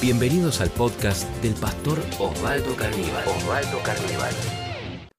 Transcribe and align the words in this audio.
Bienvenidos 0.00 0.60
al 0.60 0.70
podcast 0.70 1.28
del 1.42 1.54
pastor 1.54 1.98
Osvaldo 2.20 2.76
Carnival. 2.76 3.24
Osvaldo 3.26 3.82
Carnival. 3.82 4.32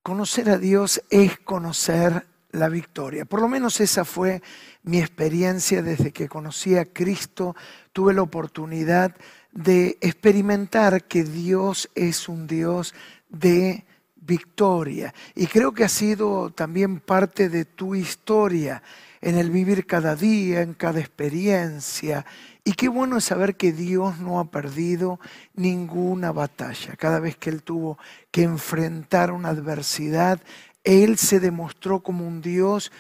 Conocer 0.02 0.50
a 0.50 0.58
Dios 0.58 1.02
es 1.09 1.38
conocer 1.38 2.25
la 2.53 2.69
victoria. 2.69 3.25
Por 3.25 3.42
lo 3.42 3.50
menos 3.50 3.81
esa 3.81 4.05
fue 4.05 4.42
mi 4.83 5.00
experiencia 5.00 5.83
desde 5.83 6.13
que 6.13 6.29
conocí 6.29 6.77
a 6.77 6.85
Cristo. 6.85 7.57
Tuve 7.92 8.13
la 8.13 8.21
oportunidad 8.21 9.18
de 9.52 9.98
experimentar 10.00 11.04
que 11.04 11.25
Dios 11.25 11.89
es 11.93 12.30
un 12.30 12.48
Dios 12.48 12.96
de 13.27 13.84
victoria. 14.16 15.14
Y 15.36 15.48
creo 15.48 15.73
que 15.73 15.84
ha 15.84 15.89
sido 15.89 16.52
también 16.52 17.02
parte 17.02 17.50
de 17.50 17.66
tu 17.66 17.96
historia 17.96 18.82
en 19.20 19.38
el 19.38 19.52
vivir 19.52 19.86
cada 19.86 20.16
día, 20.16 20.61
en 20.61 20.73
cada 20.73 21.02
experiencia. 21.02 22.25
Y 22.70 22.74
qué 22.74 22.88
bueno 22.88 23.18
es 23.18 23.24
saber 23.24 23.56
que 23.56 23.74
Dios 23.74 24.20
no 24.20 24.40
ha 24.40 24.52
perdido 24.52 25.20
ninguna 25.56 26.32
batalla. 26.32 26.96
Cada 26.98 27.20
vez 27.20 27.36
que 27.36 27.50
Él 27.50 27.64
tuvo 27.64 27.98
que 28.30 28.44
enfrentar 28.44 29.32
una 29.32 29.50
adversidad, 29.50 30.40
Él 30.84 31.18
se 31.18 31.40
demostró 31.40 32.02
como 32.02 32.27
un 32.27 32.44
Dios 32.44 32.91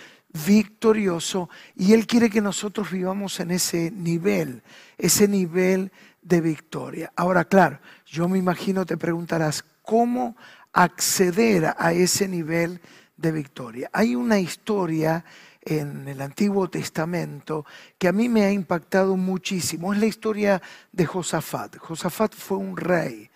victorioso 0.47 1.51
y 1.75 1.93
Él 1.93 2.07
quiere 2.07 2.31
que 2.31 2.41
nosotros 2.41 2.89
vivamos 2.89 3.39
en 3.41 3.51
ese 3.51 3.91
nivel, 3.91 4.63
ese 4.97 5.27
nivel 5.27 5.91
de 6.23 6.41
victoria. 6.41 7.13
Ahora, 7.15 7.45
claro, 7.45 7.77
yo 8.07 8.27
me 8.27 8.39
imagino 8.39 8.87
te 8.87 8.97
preguntarás, 8.97 9.63
¿cómo 9.83 10.35
acceder 10.73 11.75
a 11.77 11.93
ese 11.93 12.27
nivel 12.27 12.81
de 13.17 13.31
victoria? 13.31 13.87
Hay 13.93 14.15
una 14.15 14.39
historia 14.39 15.23
en 15.61 16.07
el 16.07 16.21
Antiguo 16.21 16.69
Testamento 16.69 17.65
que 17.97 18.07
a 18.07 18.11
mí 18.11 18.29
me 18.29 18.45
ha 18.45 18.51
impactado 18.51 19.17
muchísimo. 19.17 19.93
Es 19.93 19.99
la 19.99 20.05
historia 20.05 20.61
de 20.91 21.05
Josafat. 21.05 21.77
Josafat 21.77 22.33
fue 22.33 22.57
un 22.57 22.77
rey 22.77 23.29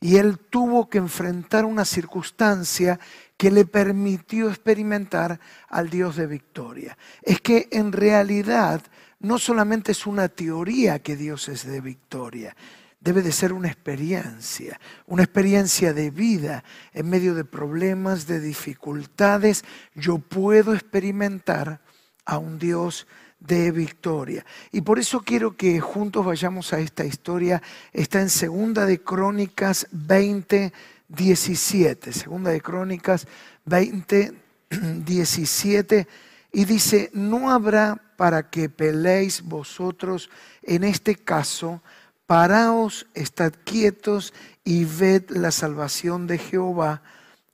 y 0.00 0.16
él 0.16 0.38
tuvo 0.38 0.88
que 0.88 0.98
enfrentar 0.98 1.64
una 1.64 1.84
circunstancia 1.84 2.98
que 3.36 3.50
le 3.50 3.64
permitió 3.64 4.48
experimentar 4.48 5.40
al 5.68 5.90
Dios 5.90 6.16
de 6.16 6.26
victoria. 6.26 6.96
Es 7.22 7.40
que 7.40 7.68
en 7.70 7.92
realidad 7.92 8.82
no 9.20 9.38
solamente 9.38 9.92
es 9.92 10.06
una 10.06 10.28
teoría 10.28 11.00
que 11.00 11.16
Dios 11.16 11.48
es 11.48 11.66
de 11.66 11.80
victoria, 11.80 12.56
debe 13.00 13.22
de 13.22 13.32
ser 13.32 13.52
una 13.52 13.68
experiencia, 13.68 14.80
una 15.06 15.22
experiencia 15.22 15.92
de 15.92 16.10
vida 16.10 16.64
en 16.92 17.08
medio 17.08 17.34
de 17.34 17.44
problemas, 17.44 18.26
de 18.26 18.40
dificultades. 18.40 19.64
Yo 19.94 20.18
puedo 20.18 20.74
experimentar 20.74 21.80
a 22.24 22.38
un 22.38 22.58
Dios 22.58 23.06
de 23.40 23.70
victoria. 23.70 24.44
Y 24.72 24.80
por 24.80 24.98
eso 24.98 25.20
quiero 25.20 25.56
que 25.56 25.80
juntos 25.80 26.24
vayamos 26.24 26.72
a 26.72 26.80
esta 26.80 27.04
historia. 27.04 27.62
Está 27.92 28.20
en 28.20 28.30
Segunda 28.30 28.84
de 28.84 29.00
Crónicas 29.00 29.86
20, 29.92 30.72
17. 31.08 32.12
Segunda 32.12 32.50
de 32.50 32.60
Crónicas 32.60 33.26
20, 33.64 34.32
17. 34.70 36.08
Y 36.50 36.64
dice, 36.64 37.10
no 37.12 37.50
habrá 37.50 38.00
para 38.16 38.48
que 38.48 38.70
peleéis 38.70 39.42
vosotros 39.42 40.30
en 40.62 40.82
este 40.82 41.14
caso, 41.14 41.82
paraos, 42.28 43.06
estad 43.14 43.54
quietos 43.64 44.34
y 44.62 44.84
ved 44.84 45.30
la 45.30 45.50
salvación 45.50 46.26
de 46.26 46.36
Jehová 46.36 47.00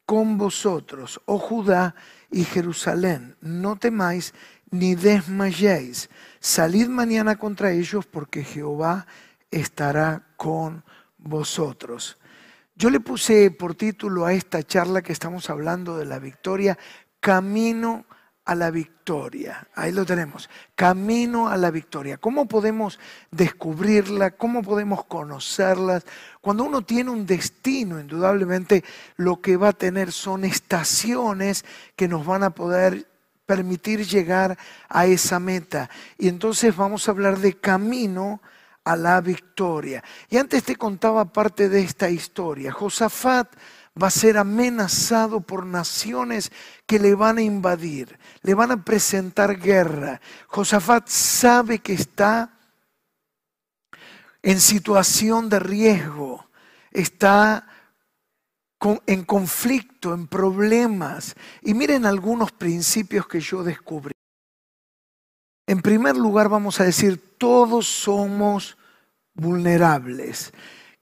con 0.04 0.36
vosotros, 0.36 1.20
oh 1.26 1.38
Judá 1.38 1.94
y 2.28 2.42
Jerusalén. 2.42 3.36
No 3.40 3.76
temáis 3.76 4.34
ni 4.72 4.96
desmayéis. 4.96 6.10
Salid 6.40 6.88
mañana 6.88 7.36
contra 7.36 7.70
ellos 7.70 8.04
porque 8.04 8.42
Jehová 8.42 9.06
estará 9.52 10.26
con 10.36 10.82
vosotros. 11.18 12.18
Yo 12.74 12.90
le 12.90 12.98
puse 12.98 13.52
por 13.52 13.76
título 13.76 14.26
a 14.26 14.32
esta 14.32 14.64
charla 14.64 15.02
que 15.02 15.12
estamos 15.12 15.50
hablando 15.50 15.96
de 15.96 16.06
la 16.06 16.18
victoria, 16.18 16.76
Camino 17.20 18.06
a 18.44 18.54
la 18.54 18.70
victoria. 18.70 19.66
Ahí 19.74 19.92
lo 19.92 20.04
tenemos, 20.04 20.50
camino 20.74 21.48
a 21.48 21.56
la 21.56 21.70
victoria. 21.70 22.18
¿Cómo 22.18 22.46
podemos 22.46 22.98
descubrirla? 23.30 24.32
¿Cómo 24.32 24.62
podemos 24.62 25.04
conocerla? 25.04 26.02
Cuando 26.40 26.64
uno 26.64 26.82
tiene 26.82 27.10
un 27.10 27.24
destino, 27.26 27.98
indudablemente 27.98 28.84
lo 29.16 29.40
que 29.40 29.56
va 29.56 29.68
a 29.68 29.72
tener 29.72 30.12
son 30.12 30.44
estaciones 30.44 31.64
que 31.96 32.08
nos 32.08 32.26
van 32.26 32.42
a 32.42 32.50
poder 32.50 33.08
permitir 33.46 34.04
llegar 34.06 34.58
a 34.88 35.06
esa 35.06 35.38
meta. 35.38 35.88
Y 36.18 36.28
entonces 36.28 36.76
vamos 36.76 37.08
a 37.08 37.12
hablar 37.12 37.38
de 37.38 37.54
camino 37.54 38.40
a 38.84 38.96
la 38.96 39.20
victoria. 39.20 40.04
Y 40.28 40.36
antes 40.36 40.64
te 40.64 40.76
contaba 40.76 41.24
parte 41.24 41.68
de 41.68 41.80
esta 41.80 42.10
historia. 42.10 42.72
Josafat 42.72 43.48
va 44.00 44.08
a 44.08 44.10
ser 44.10 44.38
amenazado 44.38 45.40
por 45.40 45.66
naciones 45.66 46.50
que 46.86 46.98
le 46.98 47.14
van 47.14 47.38
a 47.38 47.42
invadir, 47.42 48.18
le 48.42 48.54
van 48.54 48.72
a 48.72 48.84
presentar 48.84 49.58
guerra. 49.58 50.20
Josafat 50.48 51.08
sabe 51.08 51.78
que 51.78 51.94
está 51.94 52.58
en 54.42 54.60
situación 54.60 55.48
de 55.48 55.58
riesgo, 55.58 56.48
está 56.90 57.66
en 59.06 59.24
conflicto, 59.24 60.12
en 60.12 60.26
problemas. 60.26 61.34
Y 61.62 61.74
miren 61.74 62.04
algunos 62.04 62.52
principios 62.52 63.26
que 63.26 63.40
yo 63.40 63.62
descubrí. 63.62 64.12
En 65.66 65.80
primer 65.80 66.16
lugar, 66.16 66.48
vamos 66.48 66.80
a 66.80 66.84
decir, 66.84 67.36
todos 67.38 67.86
somos 67.86 68.76
vulnerables. 69.32 70.52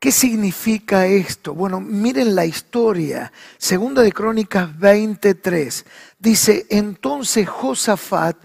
¿Qué 0.02 0.10
significa 0.10 1.06
esto? 1.06 1.54
Bueno, 1.54 1.78
miren 1.78 2.34
la 2.34 2.44
historia. 2.44 3.32
Segunda 3.56 4.02
de 4.02 4.10
Crónicas 4.10 4.76
23. 4.76 5.86
Dice, 6.18 6.66
entonces 6.70 7.48
Josafat 7.48 8.36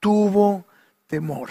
tuvo 0.00 0.66
temor. 1.06 1.50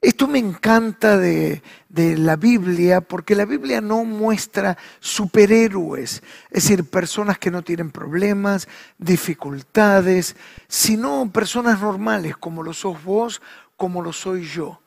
Esto 0.00 0.28
me 0.28 0.38
encanta 0.38 1.18
de, 1.18 1.60
la 1.88 2.36
Biblia 2.36 3.00
porque 3.00 3.34
la 3.34 3.46
Biblia 3.46 3.80
no 3.80 4.04
muestra 4.04 4.78
superhéroes, 5.00 6.22
es 6.48 6.62
decir, 6.62 6.84
personas 6.84 7.36
que 7.36 7.50
no 7.50 7.62
tienen 7.62 7.90
problemas, 7.90 8.68
dificultades, 8.96 10.36
sino 10.68 11.28
personas 11.32 11.80
normales 11.80 12.36
como 12.36 12.62
lo 12.62 12.72
sos 12.72 13.02
vos, 13.02 13.42
como 13.76 14.02
lo 14.02 14.12
soy 14.12 14.44
yo. 14.44 14.80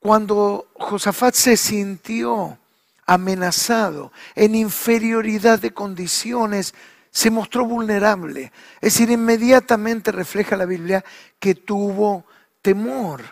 Cuando 0.00 0.66
Josafat 0.74 1.34
se 1.36 1.56
sintió 1.56 2.58
amenazado, 3.06 4.12
en 4.34 4.54
inferioridad 4.54 5.60
de 5.60 5.72
condiciones, 5.72 6.74
se 7.10 7.30
mostró 7.30 7.64
vulnerable. 7.64 8.52
Es 8.80 8.94
decir, 8.94 9.10
inmediatamente 9.10 10.12
refleja 10.12 10.56
la 10.56 10.66
Biblia 10.66 11.04
que 11.38 11.54
tuvo 11.54 12.26
temor. 12.60 13.22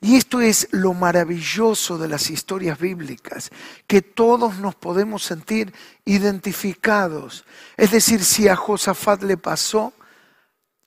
Y 0.00 0.16
esto 0.16 0.40
es 0.40 0.68
lo 0.72 0.94
maravilloso 0.94 1.96
de 1.96 2.08
las 2.08 2.28
historias 2.28 2.78
bíblicas, 2.78 3.50
que 3.86 4.02
todos 4.02 4.58
nos 4.58 4.74
podemos 4.74 5.22
sentir 5.22 5.72
identificados. 6.04 7.44
Es 7.76 7.92
decir, 7.92 8.24
si 8.24 8.48
a 8.48 8.56
Josafat 8.56 9.22
le 9.22 9.36
pasó, 9.36 9.92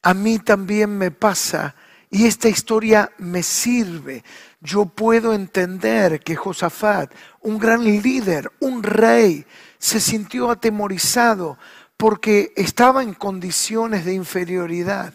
a 0.02 0.14
mí 0.14 0.38
también 0.40 0.98
me 0.98 1.12
pasa 1.12 1.76
y 2.10 2.28
esta 2.28 2.48
historia 2.48 3.12
me 3.18 3.42
sirve. 3.42 4.24
Yo 4.62 4.86
puedo 4.86 5.34
entender 5.34 6.22
que 6.22 6.36
Josafat, 6.36 7.12
un 7.46 7.60
gran 7.60 7.84
líder, 7.84 8.52
un 8.60 8.82
rey, 8.82 9.46
se 9.78 10.00
sintió 10.00 10.50
atemorizado 10.50 11.58
porque 11.96 12.52
estaba 12.56 13.04
en 13.04 13.14
condiciones 13.14 14.04
de 14.04 14.14
inferioridad. 14.14 15.14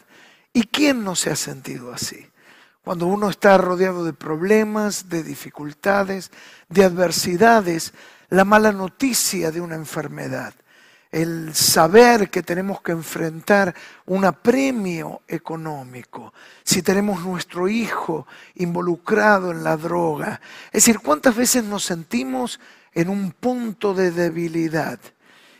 ¿Y 0.53 0.63
quién 0.63 1.05
no 1.05 1.17
se 1.17 1.31
ha 1.31 1.37
sentido 1.37 1.93
así? 1.93 2.27
Cuando 2.83 3.07
uno 3.07 3.29
está 3.31 3.59
rodeado 3.59 4.05
de 4.05 4.13
problemas, 4.13 5.09
de 5.09 5.23
dificultades, 5.25 6.31
de 6.69 6.85
adversidades, 6.85 7.93
la 8.29 8.45
mala 8.45 8.73
noticia 8.73 9.51
de 9.51 9.61
una 9.61 9.75
enfermedad, 9.75 10.55
el 11.11 11.55
saber 11.55 12.31
que 12.31 12.43
tenemos 12.43 12.81
que 12.83 12.93
enfrentar 12.93 13.75
un 14.07 14.25
apremio 14.25 15.23
económico, 15.27 16.33
si 16.63 16.83
tenemos 16.83 17.25
nuestro 17.25 17.69
hijo 17.69 18.27
involucrado 18.55 19.51
en 19.51 19.65
la 19.65 19.77
droga. 19.77 20.41
Es 20.67 20.85
decir, 20.85 21.01
¿cuántas 21.01 21.35
veces 21.35 21.65
nos 21.65 21.85
sentimos 21.85 22.61
en 22.93 23.09
un 23.09 23.33
punto 23.33 23.93
de 23.93 24.13
debilidad? 24.13 25.01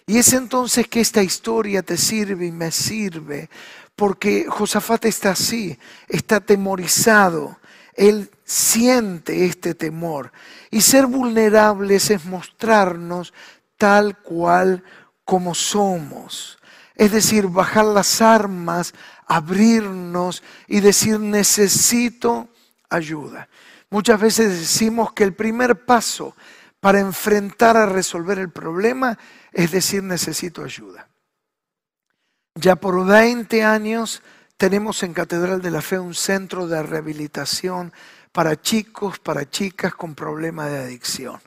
Y 0.07 0.19
es 0.19 0.33
entonces 0.33 0.89
que 0.89 1.01
esta 1.01 1.23
historia 1.23 1.83
te 1.83 1.97
sirve 1.97 2.47
y 2.47 2.53
me 2.53 2.71
sirve, 2.71 3.49
porque 3.97 4.47
Josafat 4.49 5.05
está 5.05 5.31
así, 5.31 5.79
está 6.09 6.37
atemorizado, 6.37 7.59
él 7.95 8.31
siente 8.45 9.45
este 9.45 9.75
temor. 9.75 10.33
Y 10.71 10.81
ser 10.81 11.07
vulnerables 11.07 12.11
es 12.11 12.25
mostrarnos 12.25 13.33
tal 13.77 14.19
cual 14.19 14.85
como 15.31 15.55
somos. 15.55 16.59
Es 16.97 17.13
decir, 17.13 17.47
bajar 17.47 17.85
las 17.85 18.21
armas, 18.21 18.93
abrirnos 19.29 20.43
y 20.67 20.81
decir 20.81 21.21
necesito 21.21 22.49
ayuda. 22.89 23.49
Muchas 23.91 24.21
veces 24.21 24.59
decimos 24.59 25.13
que 25.13 25.23
el 25.23 25.33
primer 25.33 25.85
paso 25.85 26.35
para 26.81 26.99
enfrentar 26.99 27.77
a 27.77 27.87
resolver 27.87 28.41
el 28.41 28.51
problema 28.51 29.17
es 29.53 29.71
decir, 29.71 30.03
necesito 30.03 30.65
ayuda. 30.65 31.09
Ya 32.57 32.75
por 32.75 33.07
20 33.07 33.63
años 33.63 34.25
tenemos 34.57 35.05
en 35.05 35.15
Catedral 35.15 35.63
de 35.63 35.71
la 35.71 35.81
Fe 35.81 36.01
un 36.01 36.15
centro 36.15 36.67
de 36.67 36.83
rehabilitación 36.83 37.93
para 38.33 38.61
chicos, 38.61 39.21
para 39.21 39.49
chicas 39.49 39.95
con 39.95 40.17
problemas 40.17 40.73
de 40.73 40.79
adicción. 40.79 41.41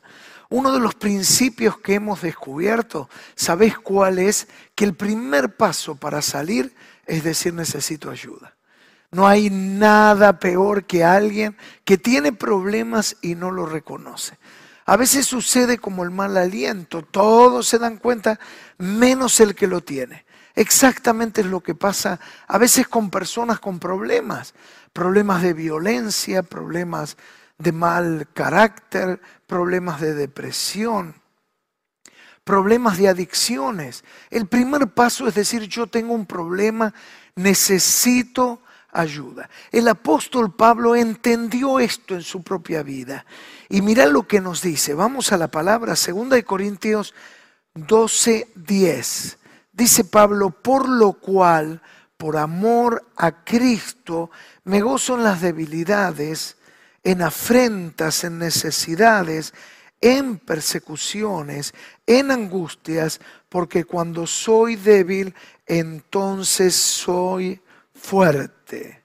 Uno 0.49 0.71
de 0.71 0.79
los 0.79 0.95
principios 0.95 1.77
que 1.77 1.95
hemos 1.95 2.21
descubierto, 2.21 3.09
¿sabéis 3.35 3.77
cuál 3.77 4.19
es? 4.19 4.47
Que 4.75 4.85
el 4.85 4.93
primer 4.93 5.55
paso 5.55 5.95
para 5.95 6.21
salir 6.21 6.75
es 7.05 7.23
decir 7.23 7.53
necesito 7.53 8.09
ayuda. 8.09 8.55
No 9.11 9.27
hay 9.27 9.49
nada 9.49 10.39
peor 10.39 10.85
que 10.85 11.03
alguien 11.03 11.55
que 11.85 11.97
tiene 11.97 12.33
problemas 12.33 13.17
y 13.21 13.35
no 13.35 13.51
lo 13.51 13.65
reconoce. 13.65 14.37
A 14.85 14.97
veces 14.97 15.25
sucede 15.25 15.77
como 15.77 16.03
el 16.03 16.11
mal 16.11 16.35
aliento, 16.35 17.03
todos 17.03 17.67
se 17.67 17.79
dan 17.79 17.97
cuenta, 17.97 18.39
menos 18.77 19.39
el 19.39 19.55
que 19.55 19.67
lo 19.67 19.81
tiene. 19.81 20.25
Exactamente 20.55 21.41
es 21.41 21.47
lo 21.47 21.61
que 21.61 21.73
pasa 21.73 22.19
a 22.47 22.57
veces 22.57 22.87
con 22.87 23.09
personas 23.09 23.59
con 23.59 23.79
problemas, 23.79 24.53
problemas 24.91 25.41
de 25.41 25.53
violencia, 25.53 26.43
problemas 26.43 27.17
de 27.63 27.71
mal 27.71 28.27
carácter, 28.33 29.21
problemas 29.47 30.01
de 30.01 30.13
depresión, 30.13 31.15
problemas 32.43 32.97
de 32.97 33.07
adicciones. 33.07 34.03
El 34.29 34.47
primer 34.47 34.89
paso 34.89 35.27
es 35.27 35.35
decir, 35.35 35.63
yo 35.63 35.87
tengo 35.87 36.13
un 36.13 36.25
problema, 36.25 36.93
necesito 37.35 38.61
ayuda. 38.91 39.49
El 39.71 39.87
apóstol 39.87 40.53
Pablo 40.53 40.95
entendió 40.95 41.79
esto 41.79 42.15
en 42.15 42.21
su 42.21 42.43
propia 42.43 42.83
vida. 42.83 43.25
Y 43.69 43.81
mira 43.81 44.05
lo 44.05 44.27
que 44.27 44.41
nos 44.41 44.61
dice. 44.61 44.93
Vamos 44.93 45.31
a 45.31 45.37
la 45.37 45.47
palabra, 45.47 45.93
2 45.95 46.43
Corintios 46.45 47.13
12, 47.73 48.49
10. 48.55 49.37
Dice 49.71 50.03
Pablo, 50.03 50.51
por 50.51 50.87
lo 50.87 51.13
cual, 51.13 51.81
por 52.17 52.37
amor 52.37 53.09
a 53.15 53.43
Cristo, 53.43 54.29
me 54.65 54.81
gozo 54.81 55.15
en 55.15 55.23
las 55.23 55.41
debilidades, 55.41 56.57
en 57.03 57.21
afrentas, 57.21 58.23
en 58.23 58.39
necesidades, 58.39 59.53
en 59.99 60.37
persecuciones, 60.37 61.73
en 62.05 62.31
angustias, 62.31 63.19
porque 63.49 63.85
cuando 63.85 64.27
soy 64.27 64.75
débil, 64.75 65.33
entonces 65.65 66.75
soy 66.75 67.61
fuerte. 67.93 69.03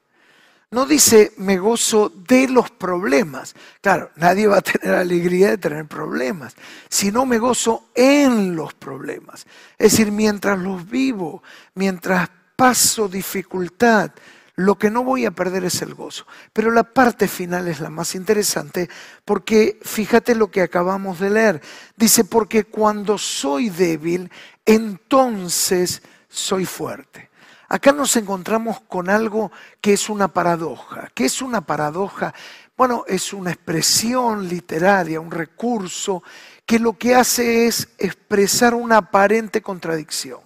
No 0.70 0.84
dice 0.84 1.32
me 1.38 1.56
gozo 1.56 2.10
de 2.10 2.48
los 2.48 2.70
problemas. 2.70 3.54
Claro, 3.80 4.10
nadie 4.16 4.46
va 4.46 4.58
a 4.58 4.62
tener 4.62 4.94
alegría 4.94 5.50
de 5.50 5.58
tener 5.58 5.86
problemas, 5.86 6.54
sino 6.90 7.24
me 7.24 7.38
gozo 7.38 7.88
en 7.94 8.54
los 8.54 8.74
problemas. 8.74 9.46
Es 9.78 9.92
decir, 9.92 10.12
mientras 10.12 10.58
los 10.58 10.88
vivo, 10.88 11.42
mientras 11.74 12.28
paso 12.54 13.08
dificultad, 13.08 14.10
lo 14.58 14.76
que 14.76 14.90
no 14.90 15.05
voy 15.05 15.25
a 15.25 15.31
perder 15.31 15.64
es 15.64 15.82
el 15.82 15.94
gozo. 15.94 16.26
Pero 16.52 16.72
la 16.72 16.82
parte 16.82 17.28
final 17.28 17.69
es 17.69 17.78
la 17.78 17.90
más 17.90 18.16
interesante 18.16 18.90
porque 19.25 19.78
fíjate 19.82 20.34
lo 20.34 20.50
que 20.50 20.62
acabamos 20.62 21.20
de 21.20 21.31
leer. 21.31 21.62
Dice, 21.96 22.25
porque 22.25 22.64
cuando 22.64 23.19
soy 23.19 23.70
débil, 23.70 24.32
entonces 24.66 26.02
soy 26.28 26.64
fuerte. 26.64 27.31
Acá 27.69 27.93
nos 27.93 28.16
encontramos 28.16 28.81
con 28.81 29.08
algo 29.08 29.52
que 29.81 29.93
es 29.93 30.08
una 30.08 30.26
paradoja. 30.26 31.08
¿Qué 31.14 31.26
es 31.26 31.40
una 31.40 31.61
paradoja? 31.61 32.34
Bueno, 32.76 33.04
es 33.06 33.32
una 33.32 33.52
expresión 33.52 34.49
literaria, 34.49 35.20
un 35.20 35.31
recurso 35.31 36.25
que 36.66 36.81
lo 36.81 36.94
que 36.94 37.14
hace 37.14 37.69
es 37.69 37.90
expresar 37.96 38.75
una 38.75 38.96
aparente 38.96 39.62
contradicción. 39.62 40.40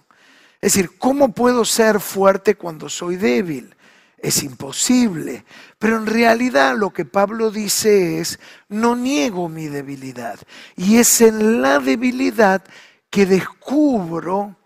Es 0.61 0.75
decir, 0.75 0.99
¿cómo 0.99 1.33
puedo 1.33 1.65
ser 1.65 1.99
fuerte 1.99 2.57
cuando 2.57 2.91
soy 2.91 3.17
débil? 3.17 3.75
Es 4.23 4.45
imposible. 4.45 5.45
Pero 5.81 5.97
en 5.97 6.07
realidad 6.07 6.77
lo 6.79 6.91
que 6.91 7.05
Pablo 7.05 7.51
dice 7.51 8.21
es, 8.21 8.39
no 8.69 8.95
niego 8.95 9.49
mi 9.49 9.67
debilidad. 9.67 10.39
Y 10.77 10.99
es 10.99 11.21
en 11.21 11.61
la 11.61 11.81
debilidad 11.81 12.63
que 13.11 13.27
descubro 13.27 14.57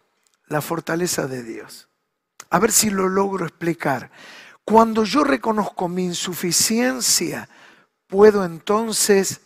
la 0.47 0.61
fortaleza 0.61 1.27
de 1.27 1.43
Dios. 1.43 1.89
A 2.51 2.59
ver 2.59 2.71
si 2.71 2.91
lo 2.91 3.09
logro 3.09 3.47
explicar. 3.47 4.11
Cuando 4.65 5.05
yo 5.05 5.25
reconozco 5.25 5.89
mi 5.89 6.05
insuficiencia, 6.05 7.49
puedo 8.09 8.45
entonces 8.45 9.41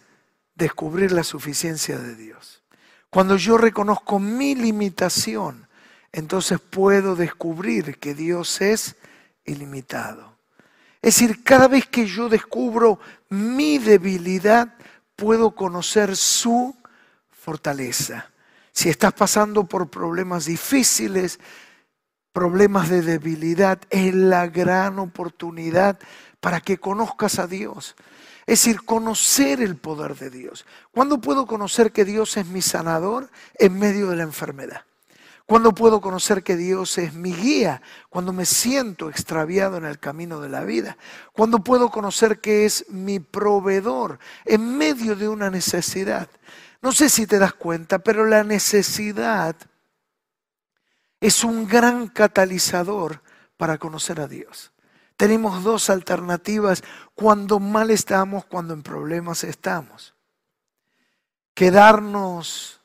descubrir 0.57 1.13
la 1.13 1.23
suficiencia 1.23 1.99
de 1.99 2.17
Dios. 2.17 2.63
Cuando 3.11 3.37
yo 3.37 3.59
reconozco 3.59 4.19
mi 4.19 4.57
limitación, 4.57 5.69
entonces 6.13 6.59
puedo 6.59 7.15
descubrir 7.15 7.99
que 7.99 8.15
Dios 8.15 8.61
es 8.61 8.97
ilimitado. 9.45 10.37
Es 11.03 11.15
decir, 11.15 11.43
cada 11.43 11.67
vez 11.67 11.87
que 11.87 12.07
yo 12.07 12.29
descubro 12.29 12.99
mi 13.31 13.79
debilidad, 13.79 14.75
puedo 15.17 15.55
conocer 15.55 16.17
su 16.17 16.77
fortaleza. 17.31 18.31
Si 18.73 18.89
estás 18.89 19.13
pasando 19.13 19.65
por 19.65 19.89
problemas 19.89 20.45
difíciles, 20.45 21.41
problemas 22.33 22.89
de 22.89 23.03
debilidad, 23.03 23.81
es 23.91 24.15
la 24.15 24.47
gran 24.47 24.99
oportunidad 24.99 25.99
para 26.41 26.61
que 26.61 26.79
conozcas 26.79 27.39
a 27.39 27.47
Dios. 27.47 27.97
Es 28.47 28.65
decir, 28.65 28.83
conocer 28.83 29.61
el 29.61 29.77
poder 29.77 30.17
de 30.17 30.31
Dios. 30.31 30.67
¿Cuándo 30.93 31.21
puedo 31.21 31.47
conocer 31.47 31.93
que 31.93 32.05
Dios 32.05 32.37
es 32.37 32.47
mi 32.47 32.63
sanador? 32.63 33.31
En 33.55 33.79
medio 33.79 34.09
de 34.11 34.17
la 34.17 34.23
enfermedad. 34.25 34.85
¿Cuándo 35.51 35.75
puedo 35.75 36.01
conocer 36.01 36.45
que 36.45 36.55
Dios 36.57 36.97
es 36.97 37.13
mi 37.13 37.35
guía? 37.35 37.83
Cuando 38.09 38.33
me 38.33 38.47
siento 38.47 39.11
extraviado 39.11 39.79
en 39.79 39.85
el 39.85 39.99
camino 39.99 40.39
de 40.39 40.49
la 40.49 40.63
vida. 40.63 40.97
¿Cuándo 41.33 41.65
puedo 41.65 41.91
conocer 41.91 42.41
que 42.41 42.67
es 42.67 42.89
mi 42.89 43.19
proveedor 43.19 44.21
en 44.45 44.79
medio 44.79 45.17
de 45.17 45.29
una 45.29 45.51
necesidad? 45.51 46.29
No 46.81 46.93
sé 46.93 47.09
si 47.09 47.27
te 47.27 47.41
das 47.41 47.53
cuenta, 47.53 47.99
pero 47.99 48.27
la 48.27 48.45
necesidad 48.45 49.57
es 51.19 51.43
un 51.43 51.67
gran 51.67 52.07
catalizador 52.07 53.21
para 53.57 53.77
conocer 53.77 54.21
a 54.21 54.29
Dios. 54.29 54.71
Tenemos 55.17 55.65
dos 55.65 55.91
alternativas 55.91 56.85
cuando 57.17 57.59
mal 57.59 57.91
estamos, 57.91 58.45
cuando 58.45 58.73
en 58.73 58.85
problemas 58.85 59.43
estamos. 59.43 60.15
Quedarnos 61.55 62.81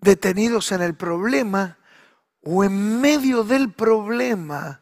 detenidos 0.00 0.72
en 0.72 0.82
el 0.82 0.96
problema 0.96 1.78
o 2.44 2.64
en 2.64 3.00
medio 3.00 3.44
del 3.44 3.72
problema 3.72 4.80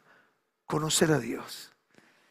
conocer 0.67 1.13
a 1.13 1.19
Dios. 1.19 1.73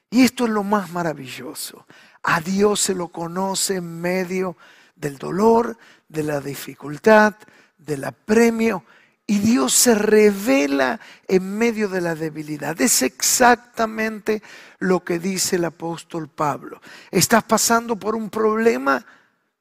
Y 0.10 0.24
esto 0.24 0.46
es 0.46 0.52
lo 0.52 0.64
más 0.64 0.92
maravilloso. 0.92 1.86
A 2.24 2.42
Dios 2.42 2.82
se 2.82 2.96
lo 2.96 3.08
conoce 3.08 3.78
en 3.78 4.02
medio 4.02 4.58
del 4.96 5.18
dolor, 5.18 5.78
de 6.08 6.24
la 6.24 6.42
dificultad, 6.42 7.36
del 7.78 8.04
apremio 8.04 8.84
y 9.32 9.40
Dios 9.40 9.74
se 9.74 9.96
revela 9.96 11.00
en 11.26 11.58
medio 11.58 11.88
de 11.88 12.02
la 12.02 12.16
debilidad. 12.16 12.82
Es 12.82 13.02
exactamente 13.02 14.44
lo 14.80 15.06
que 15.06 15.20
dice 15.20 15.56
el 15.56 15.64
apóstol 15.64 16.28
Pablo. 16.28 16.82
Estás 17.12 17.44
pasando 17.44 17.96
por 17.96 18.14
un 18.14 18.30
problema, 18.30 19.06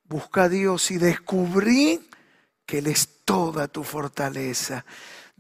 busca 0.08 0.42
a 0.42 0.48
Dios 0.48 0.90
y 0.90 0.98
descubrí 0.98 2.08
que 2.66 2.78
Él 2.78 2.88
es 2.88 3.20
toda 3.24 3.68
tu 3.68 3.84
fortaleza. 3.84 4.84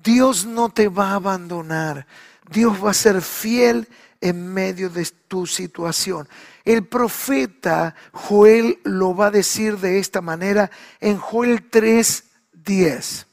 Dios 0.02 0.44
no 0.44 0.68
te 0.68 0.88
va 0.88 1.10
a 1.10 1.14
abandonar. 1.16 2.06
Dios 2.50 2.82
va 2.82 2.90
a 2.90 2.94
ser 2.94 3.22
fiel 3.22 3.88
en 4.20 4.52
medio 4.52 4.90
de 4.90 5.06
tu 5.28 5.46
situación. 5.46 6.28
El 6.64 6.86
profeta 6.86 7.94
Joel 8.12 8.80
lo 8.84 9.14
va 9.14 9.26
a 9.26 9.30
decir 9.30 9.78
de 9.78 9.98
esta 9.98 10.20
manera 10.20 10.70
en 11.00 11.18
Joel 11.18 11.70
3:10 11.70 13.26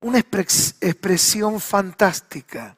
una 0.00 0.18
expresión 0.18 1.60
fantástica. 1.60 2.76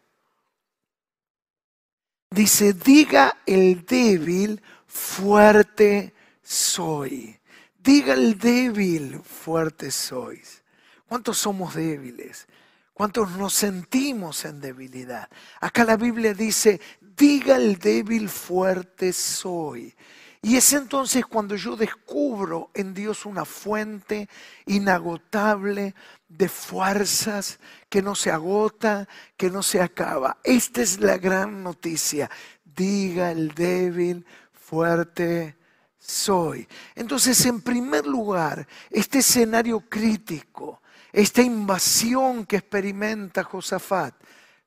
Dice, 2.30 2.72
diga 2.72 3.38
el 3.46 3.84
débil, 3.84 4.62
fuerte 4.86 6.14
soy. 6.42 7.36
Diga 7.76 8.14
el 8.14 8.38
débil, 8.38 9.20
fuerte 9.22 9.90
sois. 9.90 10.62
¿Cuántos 11.08 11.38
somos 11.38 11.74
débiles? 11.74 12.46
¿Cuántos 12.92 13.30
nos 13.32 13.52
sentimos 13.52 14.44
en 14.44 14.60
debilidad? 14.60 15.28
Acá 15.60 15.84
la 15.84 15.96
Biblia 15.96 16.32
dice, 16.32 16.80
diga 17.00 17.56
el 17.56 17.78
débil, 17.78 18.28
fuerte 18.28 19.12
soy. 19.12 19.94
Y 20.42 20.56
es 20.56 20.72
entonces 20.72 21.26
cuando 21.26 21.56
yo 21.56 21.76
descubro 21.76 22.70
en 22.72 22.94
Dios 22.94 23.26
una 23.26 23.44
fuente 23.44 24.28
inagotable 24.66 25.94
de 26.28 26.48
fuerzas 26.48 27.58
que 27.88 28.00
no 28.00 28.14
se 28.14 28.30
agota, 28.30 29.08
que 29.36 29.50
no 29.50 29.62
se 29.62 29.80
acaba. 29.80 30.38
Esta 30.44 30.82
es 30.82 31.00
la 31.00 31.18
gran 31.18 31.62
noticia. 31.62 32.30
Diga 32.64 33.30
el 33.32 33.54
débil, 33.54 34.24
fuerte 34.52 35.56
soy. 35.98 36.68
Entonces, 36.94 37.44
en 37.46 37.60
primer 37.60 38.06
lugar, 38.06 38.66
este 38.90 39.18
escenario 39.18 39.80
crítico, 39.80 40.80
esta 41.16 41.40
invasión 41.40 42.44
que 42.44 42.56
experimenta 42.56 43.42
Josafat, 43.42 44.14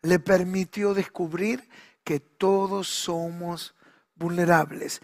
le 0.01 0.17
permitió 0.17 0.95
descubrir 0.95 1.69
que 2.03 2.19
todos 2.19 2.87
somos 2.87 3.75
vulnerables. 4.15 4.99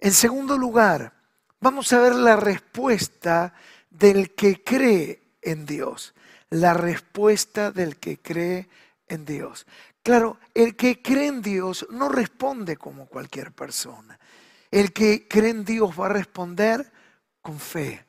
En 0.00 0.10
segundo 0.10 0.58
lugar, 0.58 1.14
vamos 1.60 1.92
a 1.92 2.00
ver 2.00 2.16
la 2.16 2.34
respuesta 2.34 3.54
del 3.88 4.34
que 4.34 4.64
cree 4.64 5.22
en 5.40 5.66
Dios. 5.66 6.14
La 6.50 6.74
respuesta 6.74 7.70
del 7.70 7.98
que 7.98 8.18
cree 8.18 8.68
en 9.06 9.24
Dios. 9.24 9.68
Claro, 10.02 10.40
el 10.52 10.74
que 10.74 11.00
cree 11.00 11.28
en 11.28 11.42
Dios 11.42 11.86
no 11.90 12.08
responde 12.08 12.76
como 12.76 13.06
cualquier 13.06 13.52
persona. 13.52 14.18
El 14.68 14.92
que 14.92 15.28
cree 15.28 15.50
en 15.50 15.64
Dios 15.64 15.92
va 15.96 16.06
a 16.06 16.08
responder 16.08 16.90
con 17.40 17.60
fe. 17.60 18.07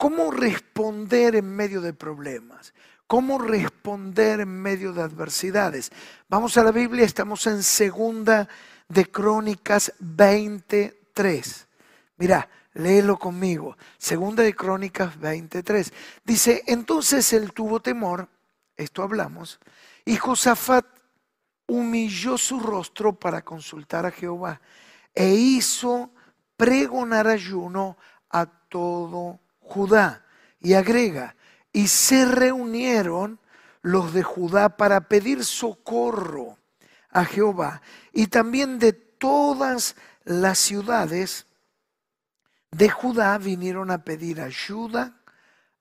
¿Cómo 0.00 0.30
responder 0.30 1.36
en 1.36 1.54
medio 1.54 1.82
de 1.82 1.92
problemas? 1.92 2.72
¿Cómo 3.06 3.36
responder 3.36 4.40
en 4.40 4.48
medio 4.48 4.94
de 4.94 5.02
adversidades? 5.02 5.92
Vamos 6.26 6.56
a 6.56 6.64
la 6.64 6.72
Biblia, 6.72 7.04
estamos 7.04 7.46
en 7.46 7.62
segunda 7.62 8.48
de 8.88 9.04
Crónicas 9.04 9.92
23. 9.98 11.68
Mira, 12.16 12.48
léelo 12.72 13.18
conmigo. 13.18 13.76
Segunda 13.98 14.42
de 14.42 14.54
Crónicas 14.54 15.20
23. 15.20 15.92
Dice, 16.24 16.62
entonces 16.66 17.34
él 17.34 17.52
tuvo 17.52 17.80
temor, 17.80 18.26
esto 18.78 19.02
hablamos, 19.02 19.60
y 20.06 20.16
Josafat 20.16 20.86
humilló 21.66 22.38
su 22.38 22.58
rostro 22.58 23.12
para 23.12 23.42
consultar 23.42 24.06
a 24.06 24.10
Jehová 24.10 24.62
e 25.14 25.28
hizo 25.28 26.10
pregonar 26.56 27.26
ayuno 27.26 27.98
a 28.30 28.46
todo 28.46 29.40
Judá. 29.70 30.24
Y 30.60 30.74
agrega, 30.74 31.36
y 31.72 31.88
se 31.88 32.26
reunieron 32.26 33.40
los 33.82 34.12
de 34.12 34.22
Judá 34.22 34.76
para 34.76 35.08
pedir 35.08 35.44
socorro 35.44 36.58
a 37.10 37.24
Jehová 37.24 37.80
y 38.12 38.26
también 38.26 38.78
de 38.78 38.92
todas 38.92 39.96
las 40.24 40.58
ciudades 40.58 41.46
de 42.70 42.88
Judá 42.88 43.38
vinieron 43.38 43.90
a 43.90 44.04
pedir 44.04 44.40
ayuda 44.40 45.20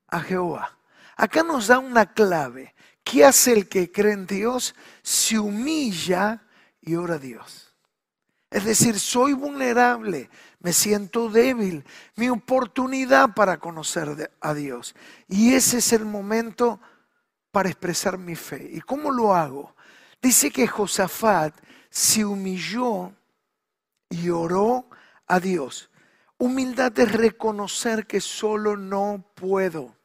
a 0.07 0.21
Jehová. 0.21 0.77
Acá 1.15 1.43
nos 1.43 1.67
da 1.67 1.79
una 1.79 2.13
clave. 2.13 2.73
¿Qué 3.03 3.25
hace 3.25 3.53
el 3.53 3.67
que 3.67 3.91
cree 3.91 4.13
en 4.13 4.25
Dios? 4.25 4.75
Se 5.03 5.37
humilla 5.37 6.43
y 6.81 6.95
ora 6.95 7.15
a 7.15 7.19
Dios. 7.19 7.73
Es 8.49 8.65
decir, 8.65 8.99
soy 8.99 9.33
vulnerable, 9.33 10.29
me 10.59 10.73
siento 10.73 11.29
débil, 11.29 11.85
mi 12.15 12.29
oportunidad 12.29 13.33
para 13.33 13.59
conocer 13.59 14.31
a 14.41 14.53
Dios. 14.53 14.93
Y 15.27 15.53
ese 15.53 15.77
es 15.77 15.93
el 15.93 16.05
momento 16.05 16.81
para 17.51 17.69
expresar 17.69 18.17
mi 18.17 18.35
fe. 18.35 18.69
¿Y 18.73 18.81
cómo 18.81 19.11
lo 19.11 19.33
hago? 19.33 19.75
Dice 20.21 20.51
que 20.51 20.67
Josafat 20.67 21.55
se 21.89 22.25
humilló 22.25 23.13
y 24.09 24.29
oró 24.29 24.89
a 25.27 25.39
Dios. 25.39 25.89
Humildad 26.37 26.97
es 26.99 27.11
reconocer 27.11 28.05
que 28.05 28.19
solo 28.19 28.75
no 28.75 29.23
puedo. 29.35 29.95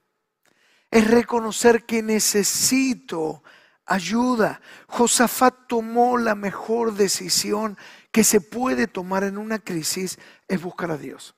Es 0.90 1.10
reconocer 1.10 1.84
que 1.84 2.02
necesito 2.02 3.42
ayuda. 3.86 4.60
Josafat 4.86 5.66
tomó 5.66 6.16
la 6.16 6.34
mejor 6.34 6.94
decisión 6.94 7.76
que 8.14 8.22
se 8.22 8.40
puede 8.40 8.86
tomar 8.86 9.24
en 9.24 9.36
una 9.36 9.58
crisis, 9.58 10.20
es 10.46 10.62
buscar 10.62 10.92
a 10.92 10.96
Dios. 10.96 11.34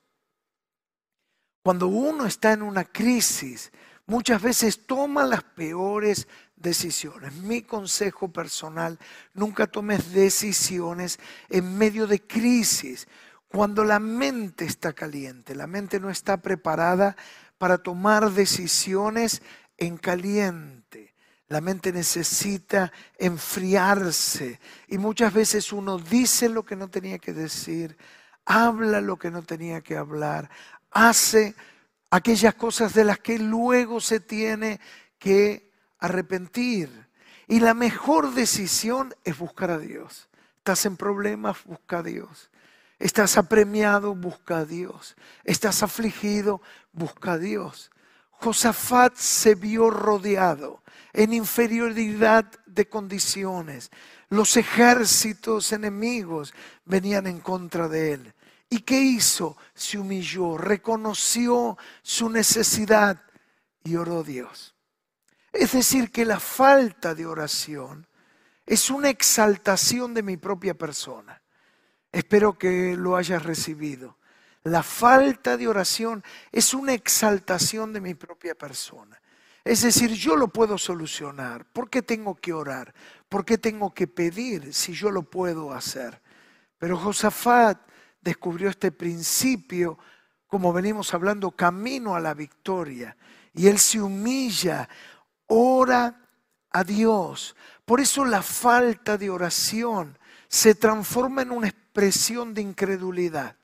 Cuando 1.63 1.87
uno 1.87 2.27
está 2.27 2.53
en 2.53 2.61
una 2.61 2.85
crisis, 2.85 3.73
muchas 4.05 4.43
veces 4.43 4.87
toma 4.87 5.25
las 5.25 5.43
peores 5.43 6.29
decisiones. 6.55 7.33
Mi 7.33 7.63
consejo 7.63 8.31
personal, 8.31 8.99
nunca 9.33 9.67
tomes 9.67 10.13
decisiones 10.13 11.19
en 11.49 11.79
medio 11.79 12.07
de 12.07 12.21
crisis. 12.21 13.09
Cuando 13.49 13.83
la 13.83 13.99
mente 13.99 14.67
está 14.67 14.93
caliente, 14.93 15.55
la 15.55 15.67
mente 15.67 15.99
no 15.99 16.11
está 16.11 16.43
preparada 16.43 17.17
para 17.57 17.79
tomar 17.79 18.33
decisiones 18.33 19.41
en 19.79 19.97
caliente. 19.97 20.76
La 21.49 21.61
mente 21.61 21.93
necesita 21.93 22.93
enfriarse 23.19 24.59
y 24.89 24.99
muchas 24.99 25.33
veces 25.33 25.73
uno 25.73 25.99
dice 25.99 26.49
lo 26.49 26.65
que 26.65 26.75
no 26.75 26.89
tenía 26.89 27.19
que 27.19 27.33
decir, 27.33 27.97
habla 28.45 29.01
lo 29.01 29.17
que 29.17 29.31
no 29.31 29.43
tenía 29.43 29.81
que 29.81 29.97
hablar, 29.97 30.51
hace 30.91 31.55
aquellas 32.11 32.55
cosas 32.55 32.95
de 32.95 33.05
las 33.05 33.19
que 33.21 33.39
luego 33.39 34.01
se 34.01 34.19
tiene 34.19 34.81
que 35.19 35.71
arrepentir. 35.99 37.07
Y 37.49 37.61
la 37.61 37.75
mejor 37.75 38.35
decisión 38.35 39.15
es 39.23 39.39
buscar 39.39 39.71
a 39.71 39.79
Dios. 39.79 40.29
Estás 40.59 40.85
en 40.87 40.97
problemas, 40.97 41.63
busca 41.65 41.99
a 41.99 42.03
Dios. 42.03 42.51
Estás 42.99 43.37
apremiado, 43.37 44.15
busca 44.15 44.59
a 44.59 44.65
Dios. 44.65 45.17
Estás 45.45 45.83
afligido, 45.83 46.61
busca 46.93 47.33
a 47.33 47.39
Dios. 47.39 47.91
Josafat 48.41 49.17
se 49.17 49.55
vio 49.55 49.91
rodeado 49.91 50.83
en 51.13 51.33
inferioridad 51.33 52.45
de 52.67 52.89
condiciones. 52.89 53.91
Los 54.29 54.57
ejércitos 54.57 55.73
enemigos 55.73 56.53
venían 56.85 57.27
en 57.27 57.41
contra 57.41 57.89
de 57.89 58.13
él. 58.13 58.35
¿Y 58.69 58.81
qué 58.81 59.01
hizo? 59.01 59.57
Se 59.75 59.99
humilló, 59.99 60.59
reconoció 60.59 61.79
su 62.03 62.29
necesidad 62.29 63.23
y 63.85 63.97
oró 63.97 64.21
a 64.21 64.23
Dios. 64.25 64.75
Es 65.53 65.73
decir, 65.73 66.11
que 66.11 66.25
la 66.25 66.41
falta 66.41 67.15
de 67.15 67.25
oración 67.25 68.07
es 68.67 68.91
una 68.91 69.09
exaltación 69.09 70.13
de 70.13 70.23
mi 70.23 70.37
propia 70.37 70.75
persona. 70.75 71.41
Espero 72.13 72.59
que 72.59 72.97
lo 72.97 73.17
hayas 73.17 73.43
recibido. 73.43 74.19
La 74.67 74.83
falta 74.83 75.57
de 75.57 75.69
oración 75.69 76.25
es 76.51 76.75
una 76.75 76.93
exaltación 76.93 77.93
de 77.93 78.01
mi 78.01 78.15
propia 78.15 78.57
persona. 78.57 79.17
Es 79.65 79.83
decir, 79.83 80.11
yo 80.11 80.35
lo 80.35 80.49
puedo 80.49 80.77
solucionar. 80.77 81.65
¿Por 81.67 81.89
qué 81.89 82.03
tengo 82.03 82.35
que 82.35 82.53
orar? 82.53 82.93
¿Por 83.29 83.45
qué 83.45 83.59
tengo 83.59 83.95
que 83.95 84.09
pedir 84.09 84.75
si 84.75 84.93
yo 84.93 85.13
lo 85.13 85.23
puedo 85.23 85.73
hacer? 85.73 86.21
Pero 86.79 86.99
Josafat 86.99 87.79
descubrió 88.21 88.69
este 88.69 88.91
principio, 88.91 90.01
como 90.49 90.73
venimos 90.73 91.15
hablando, 91.15 91.53
camino 91.53 92.17
a 92.17 92.21
la 92.21 92.35
victoria. 92.35 93.17
Y 93.55 93.69
él 93.69 93.79
se 93.79 94.03
humilla, 94.03 94.89
ora 95.47 96.23
a 96.71 96.83
Dios. 96.83 97.55
Por 97.85 98.01
eso 98.01 98.25
la 98.25 98.43
falta 98.43 99.17
de 99.17 99.31
oración 99.31 100.19
se 100.49 100.75
transforma 100.75 101.43
en 101.43 101.53
una 101.53 101.69
expresión 101.69 102.53
de 102.53 102.63
incredulidad. 102.63 103.57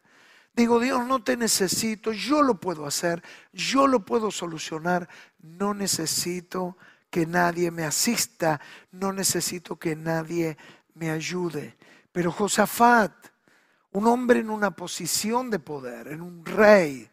Digo, 0.54 0.80
Dios, 0.80 1.06
no 1.06 1.22
te 1.22 1.36
necesito, 1.36 2.12
yo 2.12 2.42
lo 2.42 2.60
puedo 2.60 2.86
hacer, 2.86 3.22
yo 3.52 3.86
lo 3.86 4.04
puedo 4.04 4.30
solucionar, 4.30 5.08
no 5.40 5.72
necesito 5.72 6.76
que 7.08 7.26
nadie 7.26 7.70
me 7.70 7.84
asista, 7.84 8.60
no 8.90 9.12
necesito 9.12 9.76
que 9.76 9.96
nadie 9.96 10.58
me 10.94 11.10
ayude. 11.10 11.76
Pero 12.12 12.30
Josafat, 12.32 13.12
un 13.92 14.06
hombre 14.06 14.40
en 14.40 14.50
una 14.50 14.70
posición 14.70 15.48
de 15.50 15.58
poder, 15.58 16.08
en 16.08 16.20
un 16.20 16.44
rey 16.44 17.08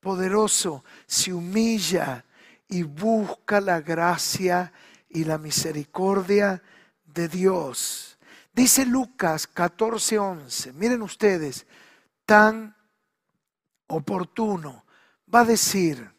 poderoso, 0.00 0.84
se 1.06 1.32
humilla 1.32 2.24
y 2.68 2.84
busca 2.84 3.60
la 3.60 3.80
gracia 3.80 4.72
y 5.08 5.24
la 5.24 5.38
misericordia 5.38 6.62
de 7.06 7.28
Dios. 7.28 8.18
Dice 8.52 8.86
Lucas 8.86 9.48
14:11, 9.52 10.72
miren 10.74 11.02
ustedes, 11.02 11.66
tan 12.24 12.76
oportuno, 13.94 14.84
va 15.32 15.40
a 15.40 15.44
decir, 15.44 16.10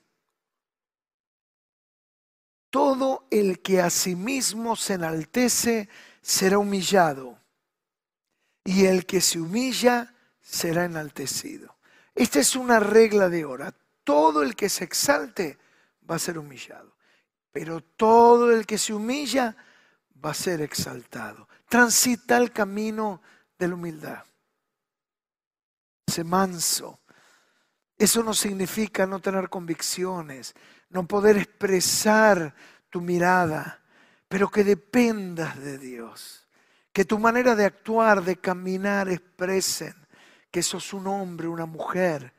todo 2.69 3.25
el 3.31 3.61
que 3.61 3.81
a 3.81 3.89
sí 3.89 4.15
mismo 4.15 4.75
se 4.75 4.95
enaltece 4.95 5.87
será 6.21 6.57
humillado, 6.57 7.39
y 8.63 8.85
el 8.85 9.05
que 9.05 9.21
se 9.21 9.39
humilla 9.39 10.13
será 10.41 10.85
enaltecido. 10.85 11.75
Esta 12.15 12.39
es 12.39 12.55
una 12.55 12.79
regla 12.79 13.29
de 13.29 13.45
hora. 13.45 13.73
Todo 14.03 14.41
el 14.41 14.55
que 14.55 14.69
se 14.69 14.83
exalte 14.83 15.57
va 16.09 16.15
a 16.15 16.19
ser 16.19 16.37
humillado. 16.37 16.95
Pero 17.51 17.81
todo 17.81 18.51
el 18.51 18.65
que 18.65 18.77
se 18.77 18.93
humilla 18.93 19.55
va 20.23 20.31
a 20.31 20.33
ser 20.33 20.61
exaltado. 20.61 21.47
Transita 21.67 22.37
el 22.37 22.51
camino 22.51 23.21
de 23.57 23.67
la 23.67 23.75
humildad. 23.75 24.23
Se 26.07 26.23
manso. 26.23 26.99
Eso 27.97 28.23
no 28.23 28.33
significa 28.33 29.05
no 29.05 29.19
tener 29.19 29.49
convicciones, 29.49 30.53
no 30.89 31.07
poder 31.07 31.37
expresar 31.37 32.53
tu 32.89 33.01
mirada, 33.01 33.81
pero 34.27 34.49
que 34.49 34.63
dependas 34.63 35.57
de 35.59 35.77
Dios. 35.77 36.47
Que 36.91 37.05
tu 37.05 37.19
manera 37.19 37.55
de 37.55 37.65
actuar, 37.65 38.23
de 38.23 38.37
caminar, 38.37 39.09
expresen 39.09 39.93
que 40.51 40.63
sos 40.63 40.93
un 40.93 41.07
hombre, 41.07 41.47
una 41.47 41.65
mujer 41.65 42.33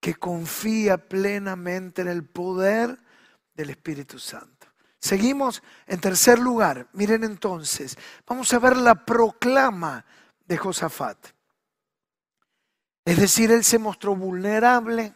que 0.00 0.14
confía 0.14 0.96
plenamente 0.96 2.02
en 2.02 2.08
el 2.08 2.24
poder 2.24 2.98
del 3.54 3.70
Espíritu 3.70 4.18
Santo. 4.18 4.66
Seguimos 4.98 5.62
en 5.86 6.00
tercer 6.00 6.38
lugar. 6.38 6.88
Miren 6.92 7.24
entonces, 7.24 7.96
vamos 8.26 8.52
a 8.52 8.58
ver 8.58 8.76
la 8.76 9.04
proclama 9.04 10.04
de 10.46 10.56
Josafat. 10.56 11.18
Es 13.04 13.18
decir, 13.18 13.50
él 13.50 13.64
se 13.64 13.78
mostró 13.78 14.14
vulnerable. 14.14 15.14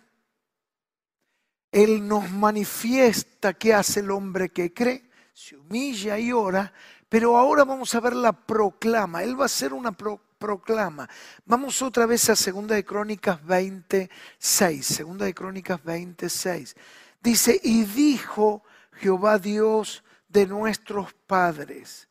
Él 1.71 2.07
nos 2.07 2.31
manifiesta 2.31 3.55
qué 3.55 3.75
hace 3.75 4.01
el 4.01 4.11
hombre 4.11 4.49
que 4.49 4.73
cree, 4.73 5.11
se 5.35 5.57
humilla 5.57 6.19
y 6.19 6.33
ora, 6.33 6.73
pero 7.09 7.37
ahora 7.37 7.65
vamos 7.65 7.95
a 7.95 8.01
ver 8.01 8.15
la 8.15 8.33
proclama. 8.33 9.23
Él 9.23 9.39
va 9.39 9.45
a 9.45 9.47
hacer 9.47 9.73
una 9.73 9.93
proclama. 9.93 11.09
Vamos 11.45 11.83
otra 11.83 12.07
vez 12.07 12.29
a 12.31 12.37
Segunda 12.37 12.75
de 12.75 12.85
Crónicas 12.85 13.45
26. 13.45 14.87
Segunda 14.87 15.27
de 15.27 15.35
Crónicas 15.35 15.83
26. 15.85 16.77
Dice, 17.23 17.61
y 17.63 17.85
dijo 17.85 18.63
Jehová 18.93 19.39
Dios 19.39 20.03
de 20.29 20.47
nuestros 20.47 21.13
padres, 21.13 22.09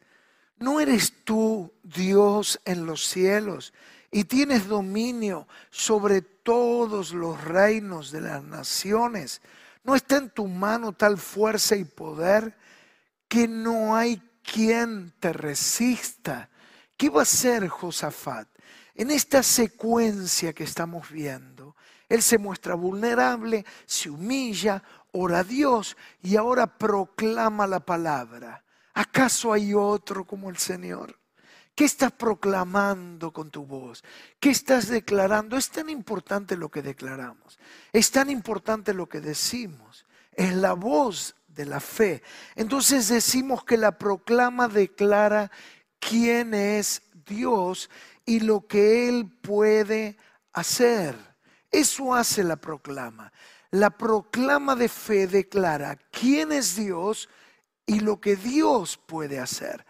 ¿no 0.58 0.80
eres 0.80 1.24
tú 1.24 1.74
Dios 1.84 2.60
en 2.66 2.86
los 2.86 3.08
cielos 3.08 3.74
y 4.16 4.24
tienes 4.24 4.70
dominio 4.70 5.46
sobre 5.70 6.22
todos 6.22 7.12
los 7.12 7.44
reinos 7.44 8.12
de 8.12 8.22
las 8.22 8.42
naciones? 8.42 9.42
¿No 9.84 9.94
está 9.94 10.16
en 10.16 10.30
tu 10.30 10.48
mano 10.48 10.94
tal 10.94 11.18
fuerza 11.18 11.76
y 11.76 11.84
poder 11.84 12.56
que 13.28 13.46
no 13.46 13.94
hay 13.94 14.24
quien 14.42 15.14
te 15.20 15.34
resista? 15.34 16.50
¿Qué 16.96 17.10
va 17.10 17.20
a 17.20 17.24
hacer 17.24 17.68
Josafat? 17.68 18.48
En 18.94 19.12
esta 19.12 19.44
secuencia 19.44 20.54
que 20.54 20.64
estamos 20.64 21.12
viendo, 21.12 21.76
él 22.08 22.22
se 22.22 22.38
muestra 22.38 22.74
vulnerable, 22.74 23.66
se 23.86 24.10
humilla, 24.10 24.82
ora 25.12 25.40
a 25.40 25.44
Dios 25.44 25.98
y 26.24 26.38
ahora 26.38 26.68
proclama 26.68 27.68
la 27.68 27.82
palabra. 27.82 28.64
¿Acaso 28.94 29.52
hay 29.52 29.74
otro 29.74 30.24
como 30.24 30.50
el 30.50 30.58
Señor? 30.58 31.20
¿Qué 31.76 31.84
estás 31.84 32.14
proclamando 32.14 33.34
con 33.34 33.52
tu 33.52 33.66
voz? 33.66 34.02
¿Qué 34.40 34.50
estás 34.50 34.88
declarando? 34.88 35.58
Es 35.58 35.70
tan 35.70 35.90
importante 35.90 36.56
lo 36.56 36.70
que 36.70 36.82
declaramos. 36.82 37.60
Es 37.92 38.12
tan 38.12 38.30
importante 38.30 38.94
lo 38.94 39.10
que 39.10 39.20
decimos. 39.20 40.06
Es 40.32 40.56
la 40.56 40.72
voz 40.72 41.36
de 41.50 41.66
la 41.66 41.82
fe. 41.82 42.24
Entonces 42.56 43.10
decimos 43.10 43.66
que 43.66 43.76
la 43.76 43.98
proclama 43.98 44.70
declara 44.70 45.52
quién 46.00 46.54
es 46.54 47.02
Dios 47.26 47.90
y 48.26 48.40
lo 48.40 48.68
que 48.68 49.10
Él 49.10 49.30
puede 49.42 50.18
hacer. 50.54 51.18
Eso 51.70 52.16
hace 52.16 52.46
la 52.46 52.56
proclama. 52.56 53.34
La 53.72 53.90
proclama 53.90 54.78
de 54.78 54.88
fe 54.88 55.28
declara 55.28 55.98
quién 56.10 56.54
es 56.54 56.78
Dios 56.78 57.28
y 57.86 58.00
lo 58.00 58.22
que 58.22 58.38
Dios 58.38 58.98
puede 58.98 59.40
hacer. 59.40 59.86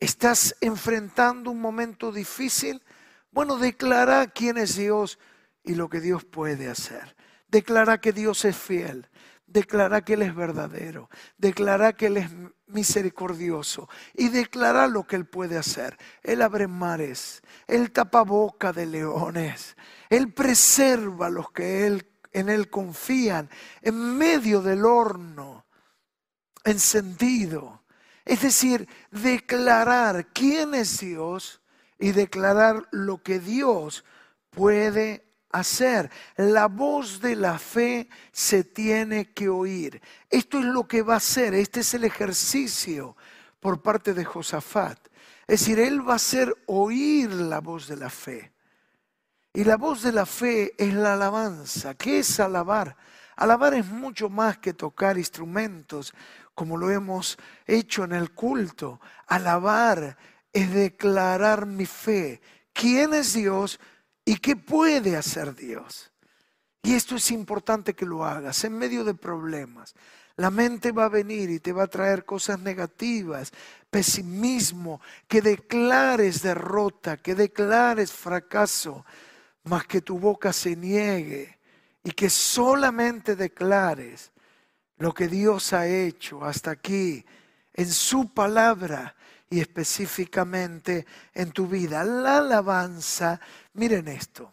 ¿Estás 0.00 0.56
enfrentando 0.60 1.50
un 1.50 1.60
momento 1.60 2.10
difícil? 2.10 2.82
Bueno, 3.30 3.58
declara 3.58 4.26
quién 4.28 4.58
es 4.58 4.76
Dios 4.76 5.18
y 5.62 5.74
lo 5.74 5.88
que 5.88 6.00
Dios 6.00 6.24
puede 6.24 6.68
hacer. 6.68 7.14
Declara 7.48 8.00
que 8.00 8.12
Dios 8.12 8.44
es 8.44 8.56
fiel. 8.56 9.08
Declara 9.46 10.02
que 10.02 10.14
Él 10.14 10.22
es 10.22 10.34
verdadero. 10.34 11.10
Declara 11.36 11.92
que 11.92 12.06
Él 12.06 12.16
es 12.16 12.30
misericordioso. 12.66 13.88
Y 14.14 14.28
declara 14.28 14.86
lo 14.86 15.06
que 15.06 15.16
Él 15.16 15.26
puede 15.26 15.58
hacer. 15.58 15.98
Él 16.22 16.42
abre 16.42 16.66
mares. 16.66 17.42
Él 17.66 17.92
tapa 17.92 18.22
boca 18.22 18.72
de 18.72 18.86
leones. 18.86 19.76
Él 20.08 20.32
preserva 20.32 21.26
a 21.26 21.30
los 21.30 21.50
que 21.52 21.86
Él 21.86 22.10
en 22.32 22.48
Él 22.48 22.70
confían, 22.70 23.50
en 23.82 24.16
medio 24.16 24.62
del 24.62 24.84
horno 24.84 25.66
encendido. 26.64 27.79
Es 28.24 28.42
decir, 28.42 28.88
declarar 29.10 30.28
quién 30.32 30.74
es 30.74 31.00
Dios 31.00 31.60
y 31.98 32.12
declarar 32.12 32.86
lo 32.90 33.22
que 33.22 33.38
Dios 33.38 34.04
puede 34.50 35.24
hacer. 35.50 36.10
La 36.36 36.66
voz 36.66 37.20
de 37.20 37.36
la 37.36 37.58
fe 37.58 38.08
se 38.32 38.64
tiene 38.64 39.32
que 39.32 39.48
oír. 39.48 40.00
Esto 40.28 40.58
es 40.58 40.64
lo 40.64 40.86
que 40.86 41.02
va 41.02 41.14
a 41.14 41.18
hacer, 41.18 41.54
este 41.54 41.80
es 41.80 41.94
el 41.94 42.04
ejercicio 42.04 43.16
por 43.58 43.82
parte 43.82 44.14
de 44.14 44.24
Josafat. 44.24 44.98
Es 45.46 45.60
decir, 45.60 45.80
él 45.80 46.08
va 46.08 46.14
a 46.14 46.16
hacer 46.16 46.54
oír 46.66 47.30
la 47.32 47.60
voz 47.60 47.88
de 47.88 47.96
la 47.96 48.10
fe. 48.10 48.52
Y 49.52 49.64
la 49.64 49.76
voz 49.76 50.02
de 50.02 50.12
la 50.12 50.26
fe 50.26 50.74
es 50.78 50.94
la 50.94 51.14
alabanza. 51.14 51.94
¿Qué 51.94 52.20
es 52.20 52.38
alabar? 52.38 52.96
Alabar 53.34 53.74
es 53.74 53.86
mucho 53.86 54.28
más 54.28 54.58
que 54.58 54.72
tocar 54.72 55.18
instrumentos, 55.18 56.14
como 56.60 56.76
lo 56.76 56.90
hemos 56.90 57.38
hecho 57.66 58.04
en 58.04 58.12
el 58.12 58.32
culto. 58.32 59.00
Alabar 59.28 60.18
es 60.52 60.70
declarar 60.70 61.64
mi 61.64 61.86
fe. 61.86 62.38
¿Quién 62.74 63.14
es 63.14 63.32
Dios 63.32 63.80
y 64.26 64.36
qué 64.36 64.56
puede 64.56 65.16
hacer 65.16 65.54
Dios? 65.54 66.12
Y 66.82 66.92
esto 66.92 67.16
es 67.16 67.30
importante 67.30 67.94
que 67.94 68.04
lo 68.04 68.26
hagas 68.26 68.62
en 68.64 68.76
medio 68.76 69.04
de 69.04 69.14
problemas. 69.14 69.94
La 70.36 70.50
mente 70.50 70.92
va 70.92 71.06
a 71.06 71.08
venir 71.08 71.48
y 71.48 71.60
te 71.60 71.72
va 71.72 71.84
a 71.84 71.86
traer 71.86 72.26
cosas 72.26 72.60
negativas, 72.60 73.52
pesimismo, 73.88 75.00
que 75.26 75.40
declares 75.40 76.42
derrota, 76.42 77.16
que 77.16 77.34
declares 77.34 78.12
fracaso 78.12 79.06
mas 79.64 79.86
que 79.86 80.02
tu 80.02 80.18
boca 80.18 80.52
se 80.52 80.76
niegue 80.76 81.58
y 82.04 82.10
que 82.10 82.28
solamente 82.28 83.34
declares 83.34 84.30
lo 85.00 85.14
que 85.14 85.28
Dios 85.28 85.72
ha 85.72 85.86
hecho 85.86 86.44
hasta 86.44 86.70
aquí 86.70 87.24
en 87.72 87.90
su 87.90 88.32
palabra 88.32 89.16
y 89.48 89.60
específicamente 89.60 91.06
en 91.34 91.50
tu 91.52 91.66
vida. 91.66 92.04
La 92.04 92.36
alabanza, 92.38 93.40
miren 93.72 94.08
esto, 94.08 94.52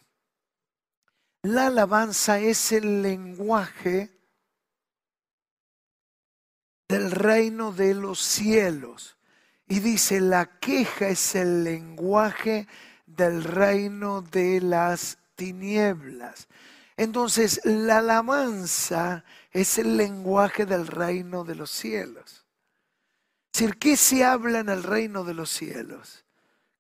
la 1.44 1.68
alabanza 1.68 2.40
es 2.40 2.72
el 2.72 3.02
lenguaje 3.02 4.10
del 6.88 7.12
reino 7.12 7.74
de 7.74 7.94
los 7.94 8.20
cielos. 8.20 9.18
Y 9.68 9.82
dice, 9.82 10.22
la 10.22 10.60
queja 10.60 11.10
es 11.10 11.36
el 11.36 11.66
lenguaje 11.66 12.68
del 13.06 13.44
reino 13.44 14.22
de 14.22 14.62
las 14.62 15.18
tinieblas. 15.36 16.48
Entonces, 16.98 17.62
la 17.64 18.00
alabanza 18.00 19.24
es 19.52 19.78
el 19.78 19.98
lenguaje 19.98 20.66
del 20.66 20.88
reino 20.88 21.44
de 21.44 21.54
los 21.54 21.70
cielos. 21.70 22.44
Es 23.54 23.62
decir, 23.62 23.78
¿qué 23.78 23.96
se 23.96 24.26
habla 24.26 24.60
en 24.60 24.70
el 24.70 24.82
reino 24.82 25.24
de 25.24 25.36
los 25.36 25.52
cielos? 25.52 26.26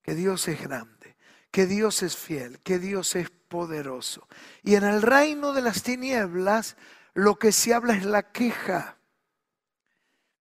Que 0.01 0.15
Dios 0.15 0.47
es 0.47 0.59
grande, 0.59 1.15
que 1.51 1.67
Dios 1.67 2.01
es 2.01 2.17
fiel, 2.17 2.59
que 2.61 2.79
Dios 2.79 3.15
es 3.15 3.29
poderoso. 3.29 4.27
Y 4.63 4.73
en 4.73 4.83
el 4.83 5.03
reino 5.03 5.53
de 5.53 5.61
las 5.61 5.83
tinieblas, 5.83 6.77
lo 7.13 7.37
que 7.37 7.51
se 7.51 7.75
habla 7.75 7.93
es 7.93 8.03
la 8.03 8.31
queja. 8.31 8.97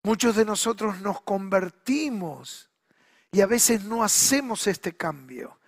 Muchos 0.03 0.37
de 0.37 0.47
nosotros 0.47 1.01
nos 1.01 1.21
convertimos 1.21 2.71
y 3.31 3.43
a 3.43 3.47
veces 3.47 3.85
no 3.85 4.03
hacemos 4.03 4.67
este 4.67 4.97
cambio 4.97 5.59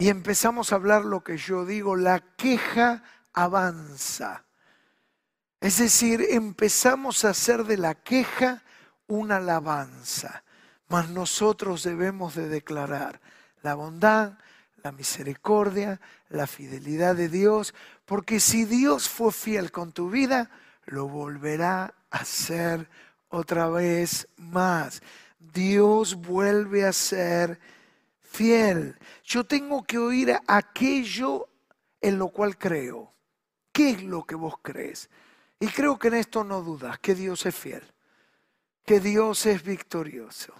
y 0.00 0.08
empezamos 0.08 0.72
a 0.72 0.76
hablar 0.76 1.04
lo 1.04 1.22
que 1.22 1.36
yo 1.36 1.66
digo, 1.66 1.94
la 1.94 2.20
queja 2.20 3.02
avanza. 3.34 4.46
Es 5.60 5.76
decir, 5.76 6.26
empezamos 6.30 7.26
a 7.26 7.30
hacer 7.30 7.64
de 7.64 7.76
la 7.76 7.94
queja 7.94 8.62
una 9.08 9.36
alabanza, 9.36 10.42
mas 10.88 11.10
nosotros 11.10 11.82
debemos 11.82 12.34
de 12.34 12.48
declarar 12.48 13.20
la 13.62 13.74
bondad, 13.74 14.38
la 14.82 14.90
misericordia, 14.90 16.00
la 16.30 16.46
fidelidad 16.46 17.14
de 17.14 17.28
Dios, 17.28 17.74
porque 18.06 18.40
si 18.40 18.64
Dios 18.64 19.06
fue 19.06 19.32
fiel 19.32 19.70
con 19.70 19.92
tu 19.92 20.08
vida, 20.08 20.48
lo 20.86 21.08
volverá 21.08 21.92
a 22.10 22.20
hacer 22.20 22.88
otra 23.28 23.68
vez 23.68 24.28
más. 24.38 25.02
Dios 25.38 26.14
vuelve 26.14 26.86
a 26.86 26.94
ser 26.94 27.60
fiel. 28.30 28.96
Yo 29.24 29.44
tengo 29.44 29.82
que 29.82 29.98
oír 29.98 30.38
aquello 30.46 31.48
en 32.00 32.18
lo 32.18 32.28
cual 32.28 32.56
creo. 32.56 33.12
¿Qué 33.72 33.90
es 33.90 34.02
lo 34.02 34.24
que 34.24 34.34
vos 34.34 34.54
crees? 34.62 35.10
Y 35.58 35.68
creo 35.68 35.98
que 35.98 36.08
en 36.08 36.14
esto 36.14 36.44
no 36.44 36.62
dudas, 36.62 36.98
que 36.98 37.14
Dios 37.14 37.44
es 37.44 37.54
fiel, 37.54 37.82
que 38.84 39.00
Dios 39.00 39.44
es 39.46 39.62
victorioso, 39.62 40.54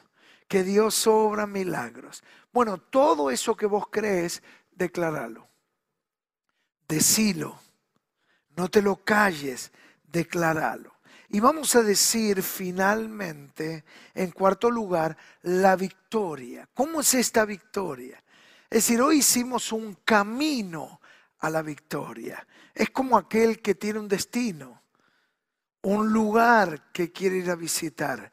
que 0.47 0.63
Dios 0.63 1.07
obra 1.07 1.47
milagros. 1.47 2.23
Bueno, 2.53 2.79
todo 2.79 3.31
eso 3.31 3.57
que 3.57 3.67
vos 3.67 3.87
crees, 3.91 4.43
decláralo. 4.73 5.49
Decilo. 6.87 7.59
No 8.57 8.69
te 8.69 8.83
lo 8.83 8.97
calles, 8.97 9.73
decláralo. 10.03 10.93
Y 11.33 11.39
vamos 11.39 11.77
a 11.77 11.83
decir 11.83 12.43
finalmente, 12.43 13.85
en 14.15 14.33
cuarto 14.33 14.69
lugar, 14.69 15.17
la 15.43 15.77
victoria. 15.77 16.69
¿Cómo 16.75 17.03
es 17.03 17.15
esta 17.15 17.45
victoria? 17.45 18.21
Es 18.69 18.79
decir, 18.85 19.01
hoy 19.01 19.19
hicimos 19.19 19.71
un 19.71 19.99
camino 20.05 21.01
a 21.39 21.49
la 21.49 21.63
victoria. 21.63 22.45
Es 22.75 22.91
como 22.91 23.17
aquel 23.17 23.63
que 23.63 23.77
tiene 23.77 24.01
un 24.01 24.09
destino, 24.09 24.83
un 25.83 26.13
lugar 26.13 26.91
que 26.93 27.13
quiere 27.13 27.37
ir 27.37 27.51
a 27.51 27.55
visitar. 27.55 28.33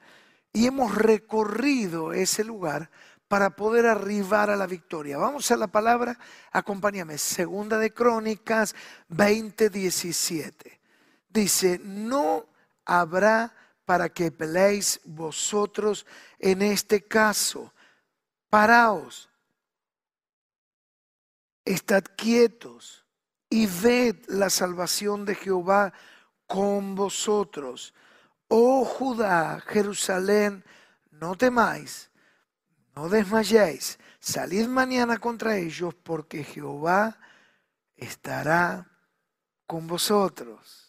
Y 0.52 0.66
hemos 0.66 0.96
recorrido 0.96 2.14
ese 2.14 2.44
lugar 2.44 2.90
para 3.28 3.52
poder 3.52 3.86
arribar 3.86 4.50
a 4.50 4.56
la 4.56 4.66
victoria. 4.66 5.20
Vamos 5.20 5.52
a 5.52 5.58
la 5.58 5.68
palabra, 5.68 6.18
acompáñame, 6.52 7.20
segunda 7.20 7.78
de 7.78 7.94
Crónicas 7.94 8.74
20:17. 9.10 10.80
Dice, 11.30 11.80
no 11.84 12.57
habrá 12.88 13.54
para 13.86 14.10
que 14.10 14.32
peleéis 14.32 15.00
vosotros 15.04 16.06
en 16.40 16.62
este 16.62 17.06
caso. 17.06 17.72
Paraos, 18.50 19.30
estad 21.64 22.04
quietos 22.16 23.06
y 23.50 23.68
ved 23.68 24.16
la 24.28 24.50
salvación 24.50 25.26
de 25.26 25.36
Jehová 25.36 25.94
con 26.48 26.96
vosotros. 26.96 27.94
Oh 28.48 28.86
Judá, 28.86 29.62
Jerusalén, 29.68 30.64
no 31.12 31.36
temáis 31.36 32.10
no 32.98 33.10
desmayéis, 33.10 34.00
salid 34.20 34.68
mañana 34.68 35.20
contra 35.20 35.56
ellos 35.56 35.94
porque 35.94 36.44
Jehová 36.44 37.20
estará 37.96 38.90
con 39.68 39.86
vosotros. 39.86 40.87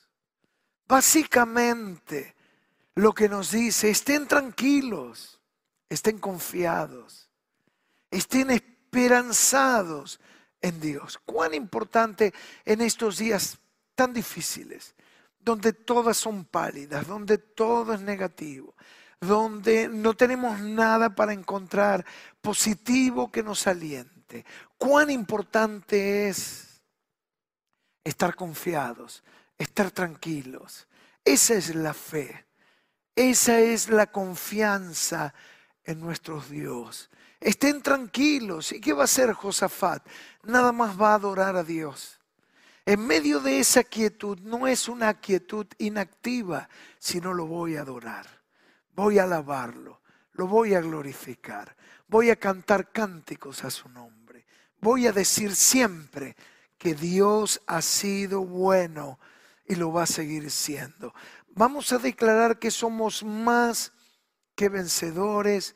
Básicamente 0.89 2.35
lo 2.95 3.13
que 3.13 3.29
nos 3.29 3.51
dice, 3.51 3.91
estén 3.91 4.27
tranquilos, 4.27 5.39
estén 5.89 6.19
confiados, 6.19 7.29
estén 8.11 8.51
esperanzados 8.51 10.19
en 10.63 10.81
Dios. 10.81 11.21
Cuán 11.27 11.53
importante 11.53 12.33
en 12.65 12.81
estos 12.81 13.19
días 13.19 13.59
tan 13.95 14.15
difíciles, 14.15 14.95
donde 15.39 15.75
todas 15.75 16.17
son 16.17 16.47
pálidas, 16.47 17.07
donde 17.07 17.37
todo 17.37 17.93
es 17.93 18.01
negativo, 18.01 18.75
donde 19.21 19.89
no 19.89 20.15
tenemos 20.15 20.59
nada 20.61 21.15
para 21.15 21.35
encontrar 21.35 22.05
positivo 22.41 23.31
que 23.31 23.43
nos 23.43 23.67
aliente. 23.67 24.45
Cuán 24.79 25.11
importante 25.11 26.29
es 26.29 26.81
estar 28.05 28.35
confiados, 28.35 29.23
estar 29.59 29.91
tranquilos. 29.91 30.87
Esa 31.25 31.55
es 31.55 31.75
la 31.75 31.93
fe, 31.93 32.47
esa 33.15 33.59
es 33.61 33.91
la 33.91 34.07
confianza 34.07 35.35
en 35.85 36.01
nuestro 36.01 36.41
Dios. 36.41 37.11
Estén 37.41 37.83
tranquilos. 37.83 38.73
¿Y 38.73 38.81
qué 38.81 38.93
va 38.93 39.03
a 39.03 39.05
hacer 39.05 39.33
Josafat? 39.33 40.07
Nada 40.45 40.73
más 40.73 41.01
va 41.01 41.13
a 41.13 41.17
adorar 41.17 41.57
a 41.57 41.63
Dios. 41.63 42.19
En 42.87 43.07
medio 43.07 43.41
de 43.41 43.61
esa 43.61 43.85
quietud 43.85 44.39
no 44.41 44.67
es 44.67 44.89
una 44.89 45.13
quietud 45.21 45.67
inactiva, 45.77 46.69
sino 46.99 47.35
lo 47.35 47.47
voy 47.47 47.77
a 47.77 47.83
adorar 47.83 48.39
voy 48.99 49.21
a 49.21 49.23
alabarlo, 49.23 50.01
lo 50.33 50.49
voy 50.49 50.75
a 50.75 50.81
glorificar, 50.81 51.77
voy 52.09 52.31
a 52.31 52.37
cantar 52.37 52.91
cánticos 52.91 53.63
a 53.63 53.71
su 53.71 53.89
nombre, 53.89 54.45
voy 54.81 55.07
a 55.07 55.13
decir 55.13 55.55
siempre 55.55 56.35
que 56.77 56.95
Dios 56.95 57.63
ha 57.69 57.81
sido 57.81 58.41
bueno 58.41 59.21
y 59.69 59.75
lo 59.75 59.93
va 59.93 60.05
a 60.05 60.07
seguir 60.07 60.51
siendo. 60.51 61.15
Vamos 61.49 61.93
a 61.93 61.99
declarar 61.99 62.59
que 62.59 62.71
somos 62.71 63.23
más 63.23 63.93
que 64.55 64.69
vencedores 64.69 65.75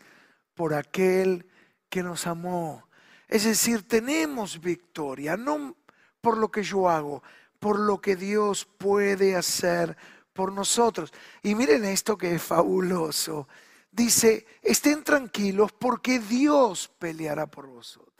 por 0.55 0.75
aquel 0.75 1.47
que 1.89 2.03
nos 2.03 2.27
amó. 2.27 2.89
Es 3.29 3.45
decir, 3.45 3.87
tenemos 3.87 4.61
victoria, 4.61 5.37
no 5.37 5.77
por 6.21 6.39
lo 6.39 6.51
que 6.51 6.63
yo 6.63 6.89
hago, 6.89 7.23
por 7.59 7.79
lo 7.79 8.01
que 8.01 8.17
Dios 8.17 8.65
puede 8.65 9.37
hacer 9.37 9.97
por 10.33 10.53
nosotros. 10.53 11.13
Y 11.43 11.55
miren 11.55 11.85
esto 11.85 12.17
que 12.17 12.35
es 12.35 12.43
fabuloso. 12.43 13.47
Dice, 13.91 14.47
estén 14.63 15.05
tranquilos 15.05 15.73
porque 15.73 16.19
Dios 16.19 16.91
peleará 16.99 17.47
por 17.47 17.67
vosotros. 17.67 18.13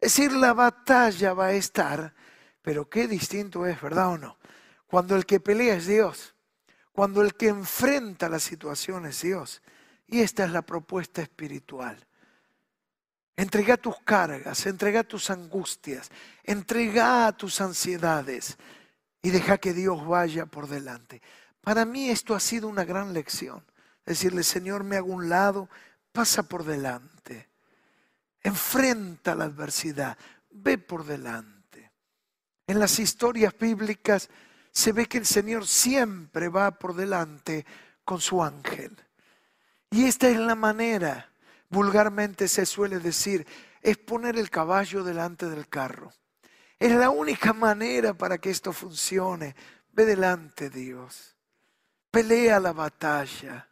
Es 0.00 0.16
decir, 0.16 0.32
la 0.32 0.52
batalla 0.52 1.32
va 1.32 1.46
a 1.46 1.52
estar, 1.52 2.14
pero 2.60 2.90
qué 2.90 3.08
distinto 3.08 3.64
es, 3.66 3.80
¿verdad 3.80 4.08
o 4.10 4.18
no? 4.18 4.36
Cuando 4.92 5.16
el 5.16 5.24
que 5.24 5.40
pelea 5.40 5.76
es 5.76 5.86
Dios, 5.86 6.34
cuando 6.92 7.22
el 7.22 7.34
que 7.34 7.48
enfrenta 7.48 8.28
la 8.28 8.38
situación 8.38 9.06
es 9.06 9.22
Dios. 9.22 9.62
Y 10.06 10.20
esta 10.20 10.44
es 10.44 10.50
la 10.50 10.60
propuesta 10.60 11.22
espiritual. 11.22 11.96
Entrega 13.34 13.78
tus 13.78 13.98
cargas, 14.00 14.66
entrega 14.66 15.02
tus 15.02 15.30
angustias, 15.30 16.10
entrega 16.44 17.32
tus 17.32 17.62
ansiedades, 17.62 18.58
y 19.22 19.30
deja 19.30 19.56
que 19.56 19.72
Dios 19.72 20.06
vaya 20.06 20.44
por 20.44 20.68
delante. 20.68 21.22
Para 21.62 21.86
mí 21.86 22.10
esto 22.10 22.34
ha 22.34 22.40
sido 22.40 22.68
una 22.68 22.84
gran 22.84 23.14
lección. 23.14 23.64
Decirle, 24.04 24.42
Señor, 24.42 24.84
me 24.84 24.98
hago 24.98 25.10
un 25.10 25.30
lado, 25.30 25.70
pasa 26.12 26.42
por 26.42 26.64
delante. 26.64 27.48
Enfrenta 28.42 29.34
la 29.34 29.44
adversidad, 29.44 30.18
ve 30.50 30.76
por 30.76 31.06
delante. 31.06 31.92
En 32.66 32.78
las 32.78 32.98
historias 32.98 33.54
bíblicas 33.58 34.28
se 34.72 34.92
ve 34.92 35.06
que 35.06 35.18
el 35.18 35.26
Señor 35.26 35.66
siempre 35.66 36.48
va 36.48 36.78
por 36.78 36.94
delante 36.94 37.66
con 38.04 38.20
su 38.20 38.42
ángel. 38.42 38.96
Y 39.90 40.06
esta 40.06 40.28
es 40.28 40.38
la 40.38 40.54
manera, 40.54 41.30
vulgarmente 41.68 42.48
se 42.48 42.64
suele 42.64 42.98
decir, 42.98 43.46
es 43.82 43.98
poner 43.98 44.38
el 44.38 44.48
caballo 44.48 45.04
delante 45.04 45.48
del 45.50 45.68
carro. 45.68 46.12
Es 46.78 46.92
la 46.92 47.10
única 47.10 47.52
manera 47.52 48.14
para 48.14 48.38
que 48.38 48.50
esto 48.50 48.72
funcione. 48.72 49.54
Ve 49.92 50.04
delante, 50.06 50.70
Dios. 50.70 51.36
Pelea 52.10 52.58
la 52.58 52.72
batalla. 52.72 53.68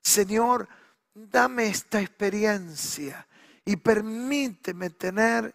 Señor, 0.00 0.68
dame 1.12 1.66
esta 1.66 2.00
experiencia 2.00 3.26
y 3.64 3.76
permíteme 3.76 4.90
tener 4.90 5.54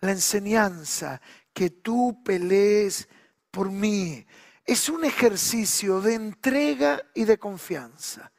la 0.00 0.10
enseñanza 0.10 1.20
que 1.52 1.70
tú 1.70 2.22
pelees 2.24 3.08
por 3.56 3.70
mí. 3.70 4.26
Es 4.66 4.90
un 4.90 5.06
ejercicio 5.06 6.02
de 6.02 6.12
entrega 6.12 7.00
y 7.14 7.24
de 7.24 7.38
confianza. 7.38 8.30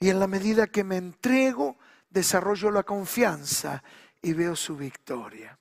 Y 0.00 0.08
en 0.10 0.18
la 0.18 0.26
medida 0.26 0.66
que 0.66 0.82
me 0.82 0.96
entrego, 0.96 1.78
desarrollo 2.10 2.72
la 2.72 2.82
confianza 2.82 3.84
y 4.20 4.32
veo 4.32 4.56
su 4.56 4.76
victoria. 4.76 5.56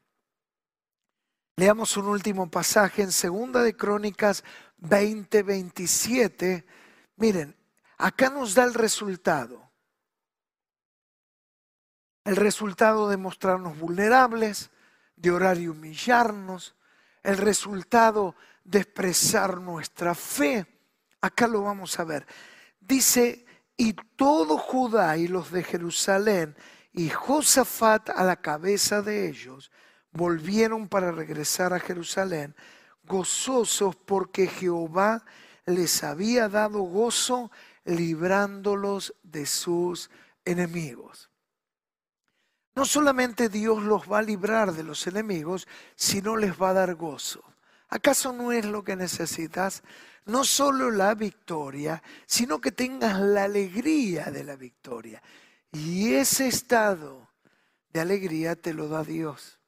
Leamos 1.58 1.96
un 1.96 2.08
último 2.08 2.50
pasaje 2.50 3.04
en 3.04 3.12
Segunda 3.12 3.62
de 3.62 3.78
Crónicas 3.78 4.44
20, 4.78 5.44
27. 5.44 6.66
Miren, 7.18 7.56
acá 8.00 8.32
nos 8.32 8.56
da 8.56 8.64
el 8.64 8.74
resultado. 8.74 9.70
El 12.26 12.36
resultado 12.36 13.10
de 13.10 13.18
mostrarnos 13.18 13.78
vulnerables, 13.78 14.72
de 15.16 15.30
orar 15.30 15.60
y 15.60 15.68
humillarnos, 15.68 16.76
el 17.24 17.38
resultado 17.38 18.36
de 18.64 18.80
expresar 18.80 19.60
nuestra 19.60 20.14
fe. 20.14 20.66
Acá 21.22 21.48
lo 21.48 21.64
vamos 21.64 22.00
a 22.00 22.04
ver. 22.04 22.28
Dice, 22.80 23.46
y 23.78 23.94
todo 23.94 24.58
Judá 24.58 25.18
y 25.18 25.28
los 25.28 25.52
de 25.52 25.64
Jerusalén 25.64 26.56
y 26.92 27.10
Josafat 27.10 28.10
a 28.10 28.24
la 28.24 28.36
cabeza 28.36 29.02
de 29.02 29.28
ellos, 29.28 29.72
volvieron 30.12 30.88
para 30.88 31.12
regresar 31.12 31.74
a 31.74 31.80
Jerusalén, 31.80 32.56
gozosos 33.04 33.96
porque 33.96 34.48
Jehová 34.48 35.26
les 35.66 36.04
había 36.04 36.48
dado 36.50 36.82
gozo 36.82 37.52
librándolos 37.84 39.16
de 39.24 39.46
sus 39.46 40.12
enemigos. 40.46 41.33
No 42.76 42.86
solamente 42.86 43.50
Dios 43.50 43.84
los 43.84 44.12
va 44.12 44.20
a 44.20 44.24
librar 44.24 44.74
de 44.74 44.84
los 44.84 45.06
enemigos, 45.06 45.68
sino 45.96 46.36
les 46.36 46.60
va 46.60 46.70
a 46.70 46.74
dar 46.74 46.96
gozo. 46.96 47.44
¿Acaso 47.90 48.34
no 48.34 48.52
es 48.52 48.66
lo 48.66 48.84
que 48.84 48.96
necesitas? 48.96 49.84
No 50.26 50.44
solo 50.44 50.90
la 50.90 51.14
victoria, 51.14 52.02
sino 52.26 52.60
que 52.60 52.72
tengas 52.72 53.20
la 53.20 53.44
alegría 53.44 54.26
de 54.32 54.44
la 54.44 54.56
victoria. 54.56 55.22
Y 55.72 56.14
ese 56.14 56.48
estado 56.48 57.30
de 57.92 58.00
alegría 58.00 58.56
te 58.56 58.74
lo 58.74 58.88
da 58.88 59.04
Dios. 59.04 59.60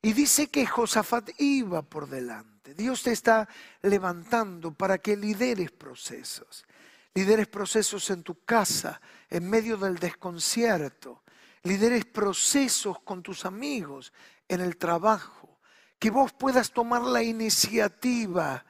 Y 0.00 0.12
dice 0.12 0.48
que 0.48 0.66
Josafat 0.66 1.30
iba 1.38 1.82
por 1.82 2.08
delante. 2.08 2.74
Dios 2.74 3.02
te 3.02 3.12
está 3.12 3.48
levantando 3.82 4.72
para 4.72 4.98
que 4.98 5.16
lideres 5.16 5.70
procesos. 5.72 6.64
Lideres 7.12 7.48
procesos 7.48 8.08
en 8.10 8.22
tu 8.22 8.44
casa, 8.44 9.00
en 9.28 9.48
medio 9.48 9.76
del 9.76 9.96
desconcierto. 9.96 11.22
Lideres 11.66 12.04
procesos 12.04 13.00
con 13.00 13.22
tus 13.22 13.44
amigos, 13.44 14.12
en 14.46 14.60
el 14.60 14.76
trabajo. 14.76 15.58
Que 15.98 16.10
vos 16.10 16.32
puedas 16.32 16.70
tomar 16.70 17.02
la 17.02 17.22
iniciativa 17.22 18.64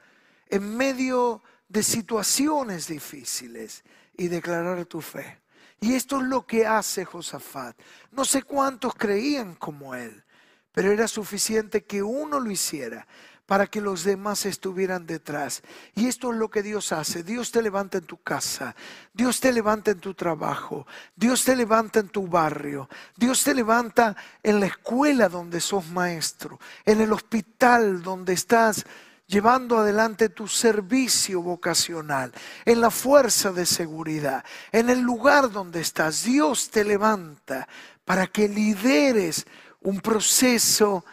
en 0.47 0.75
medio 0.75 1.43
de 1.69 1.83
situaciones 1.83 2.87
difíciles 2.87 3.83
y 4.17 4.29
declarar 4.29 4.85
tu 4.85 5.01
fe. 5.01 5.41
Y 5.79 5.93
esto 5.93 6.17
es 6.17 6.23
lo 6.23 6.47
que 6.47 6.65
hace 6.65 7.05
Josafat. 7.05 7.77
No 8.11 8.25
sé 8.25 8.41
cuántos 8.41 8.95
creían 8.95 9.53
como 9.53 9.93
él, 9.93 10.23
pero 10.71 10.91
era 10.91 11.07
suficiente 11.07 11.85
que 11.85 12.01
uno 12.01 12.39
lo 12.39 12.49
hiciera 12.49 13.07
para 13.47 13.65
que 13.65 13.81
los 13.81 14.03
demás 14.03 14.45
estuvieran 14.45 15.07
detrás. 15.07 15.63
Y 15.95 16.07
esto 16.07 16.31
es 16.31 16.37
lo 16.37 16.49
que 16.51 16.61
Dios 16.61 16.91
hace. 16.91 17.23
Dios 17.23 17.49
te 17.51 17.61
levanta 17.61 17.97
en 17.97 18.03
tu 18.03 18.21
casa, 18.21 18.75
Dios 19.13 19.39
te 19.39 19.51
levanta 19.51 19.91
en 19.91 19.99
tu 19.99 20.13
trabajo, 20.13 20.85
Dios 21.15 21.43
te 21.45 21.55
levanta 21.55 22.01
en 22.01 22.09
tu 22.09 22.27
barrio, 22.27 22.89
Dios 23.15 23.43
te 23.43 23.55
levanta 23.55 24.15
en 24.43 24.59
la 24.59 24.67
escuela 24.67 25.29
donde 25.29 25.61
sos 25.61 25.87
maestro, 25.87 26.59
en 26.85 27.01
el 27.01 27.11
hospital 27.11 28.03
donde 28.03 28.33
estás 28.33 28.85
llevando 29.27 29.77
adelante 29.77 30.29
tu 30.29 30.47
servicio 30.47 31.41
vocacional, 31.41 32.33
en 32.65 32.81
la 32.81 32.91
fuerza 32.91 33.51
de 33.51 33.65
seguridad, 33.65 34.43
en 34.73 34.89
el 34.89 34.99
lugar 34.99 35.51
donde 35.51 35.81
estás. 35.81 36.23
Dios 36.23 36.69
te 36.69 36.83
levanta 36.83 37.67
para 38.03 38.27
que 38.27 38.49
lideres 38.49 39.45
un 39.81 40.01
proceso 40.01 41.05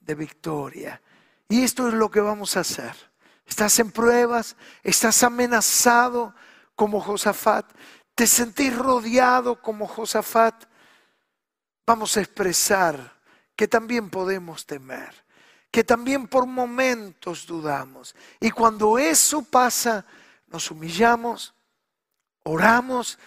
de 0.00 0.14
victoria. 0.16 1.00
Y 1.48 1.62
esto 1.62 1.88
es 1.88 1.94
lo 1.94 2.10
que 2.10 2.20
vamos 2.20 2.56
a 2.56 2.60
hacer. 2.60 2.94
Estás 3.46 3.78
en 3.78 3.92
pruebas, 3.92 4.56
estás 4.82 5.22
amenazado 5.22 6.34
como 6.74 7.00
Josafat, 7.00 7.66
te 8.14 8.26
sentís 8.26 8.76
rodeado 8.76 9.60
como 9.62 9.86
Josafat. 9.86 10.64
Vamos 11.86 12.16
a 12.16 12.20
expresar 12.20 13.20
que 13.54 13.68
también 13.68 14.10
podemos 14.10 14.66
temer, 14.66 15.24
que 15.70 15.84
también 15.84 16.26
por 16.26 16.46
momentos 16.46 17.46
dudamos. 17.46 18.16
Y 18.40 18.50
cuando 18.50 18.98
eso 18.98 19.42
pasa, 19.42 20.04
nos 20.48 20.70
humillamos, 20.70 21.54
oramos, 22.42 23.18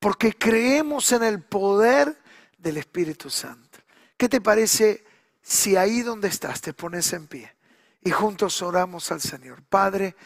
porque 0.00 0.36
creemos 0.36 1.12
en 1.12 1.22
el 1.22 1.42
poder 1.42 2.20
del 2.58 2.78
Espíritu 2.78 3.30
Santo. 3.30 3.78
¿Qué 4.16 4.28
te 4.28 4.40
parece 4.40 5.03
si 5.44 5.76
ahí 5.76 6.00
donde 6.00 6.28
estás 6.28 6.62
te 6.62 6.72
pones 6.72 7.12
en 7.12 7.26
pie 7.26 7.54
y 8.02 8.10
juntos 8.10 8.62
oramos 8.62 9.12
al 9.12 9.20
Señor. 9.20 9.62
Padre, 9.62 10.16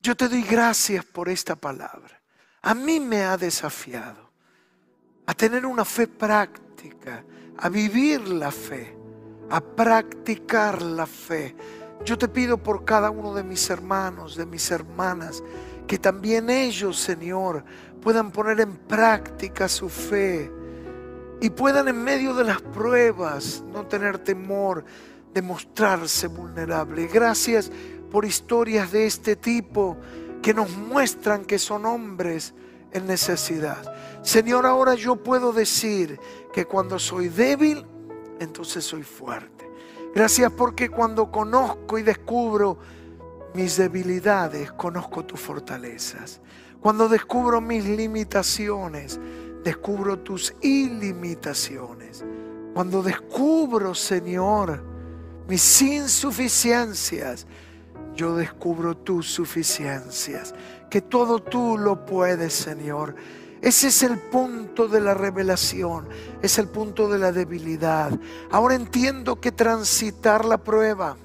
yo 0.00 0.16
te 0.16 0.28
doy 0.28 0.42
gracias 0.42 1.04
por 1.04 1.28
esta 1.28 1.56
palabra. 1.56 2.22
A 2.62 2.74
mí 2.74 3.00
me 3.00 3.22
ha 3.22 3.36
desafiado 3.36 4.30
a 5.26 5.34
tener 5.34 5.66
una 5.66 5.84
fe 5.84 6.06
práctica, 6.06 7.22
a 7.58 7.68
vivir 7.68 8.26
la 8.28 8.50
fe, 8.50 8.96
a 9.50 9.60
practicar 9.60 10.80
la 10.80 11.06
fe. 11.06 11.54
Yo 12.02 12.16
te 12.16 12.26
pido 12.26 12.56
por 12.56 12.86
cada 12.86 13.10
uno 13.10 13.34
de 13.34 13.44
mis 13.44 13.68
hermanos, 13.68 14.36
de 14.36 14.46
mis 14.46 14.70
hermanas, 14.70 15.42
que 15.86 15.98
también 15.98 16.48
ellos, 16.48 16.98
Señor, 16.98 17.62
puedan 18.00 18.32
poner 18.32 18.60
en 18.60 18.74
práctica 18.74 19.68
su 19.68 19.90
fe 19.90 20.50
y 21.40 21.50
puedan 21.50 21.88
en 21.88 22.02
medio 22.02 22.34
de 22.34 22.44
las 22.44 22.60
pruebas 22.60 23.62
no 23.72 23.86
tener 23.86 24.18
temor 24.18 24.84
de 25.32 25.42
mostrarse 25.42 26.26
vulnerable. 26.26 27.06
Gracias 27.06 27.70
por 28.10 28.24
historias 28.24 28.92
de 28.92 29.06
este 29.06 29.36
tipo 29.36 29.96
que 30.42 30.52
nos 30.52 30.70
muestran 30.76 31.44
que 31.44 31.58
son 31.58 31.86
hombres 31.86 32.54
en 32.92 33.06
necesidad. 33.06 33.94
Señor, 34.22 34.66
ahora 34.66 34.94
yo 34.94 35.16
puedo 35.16 35.52
decir 35.52 36.18
que 36.52 36.64
cuando 36.64 36.98
soy 36.98 37.28
débil, 37.28 37.86
entonces 38.38 38.84
soy 38.84 39.02
fuerte. 39.02 39.68
Gracias 40.14 40.50
porque 40.52 40.88
cuando 40.88 41.30
conozco 41.30 41.98
y 41.98 42.02
descubro 42.02 42.78
mis 43.54 43.76
debilidades, 43.76 44.72
conozco 44.72 45.24
tus 45.24 45.40
fortalezas. 45.40 46.40
Cuando 46.80 47.08
descubro 47.08 47.60
mis 47.60 47.84
limitaciones, 47.84 49.20
descubro 49.64 50.18
tus 50.18 50.54
ilimitaciones. 50.60 52.24
Cuando 52.74 53.02
descubro, 53.02 53.94
Señor, 53.94 54.82
mis 55.48 55.82
insuficiencias, 55.82 57.46
yo 58.14 58.36
descubro 58.36 58.96
tus 58.96 59.30
suficiencias. 59.30 60.54
Que 60.88 61.00
todo 61.00 61.40
tú 61.40 61.78
lo 61.78 62.04
puedes, 62.04 62.52
Señor. 62.52 63.14
Ese 63.60 63.88
es 63.88 64.02
el 64.02 64.18
punto 64.18 64.88
de 64.88 65.00
la 65.00 65.12
revelación, 65.12 66.08
es 66.40 66.58
el 66.58 66.68
punto 66.68 67.08
de 67.08 67.18
la 67.18 67.30
debilidad. 67.30 68.10
Ahora 68.50 68.74
entiendo 68.74 69.38
que 69.38 69.52
transitar 69.52 70.46
la 70.46 70.56
prueba, 70.56 71.18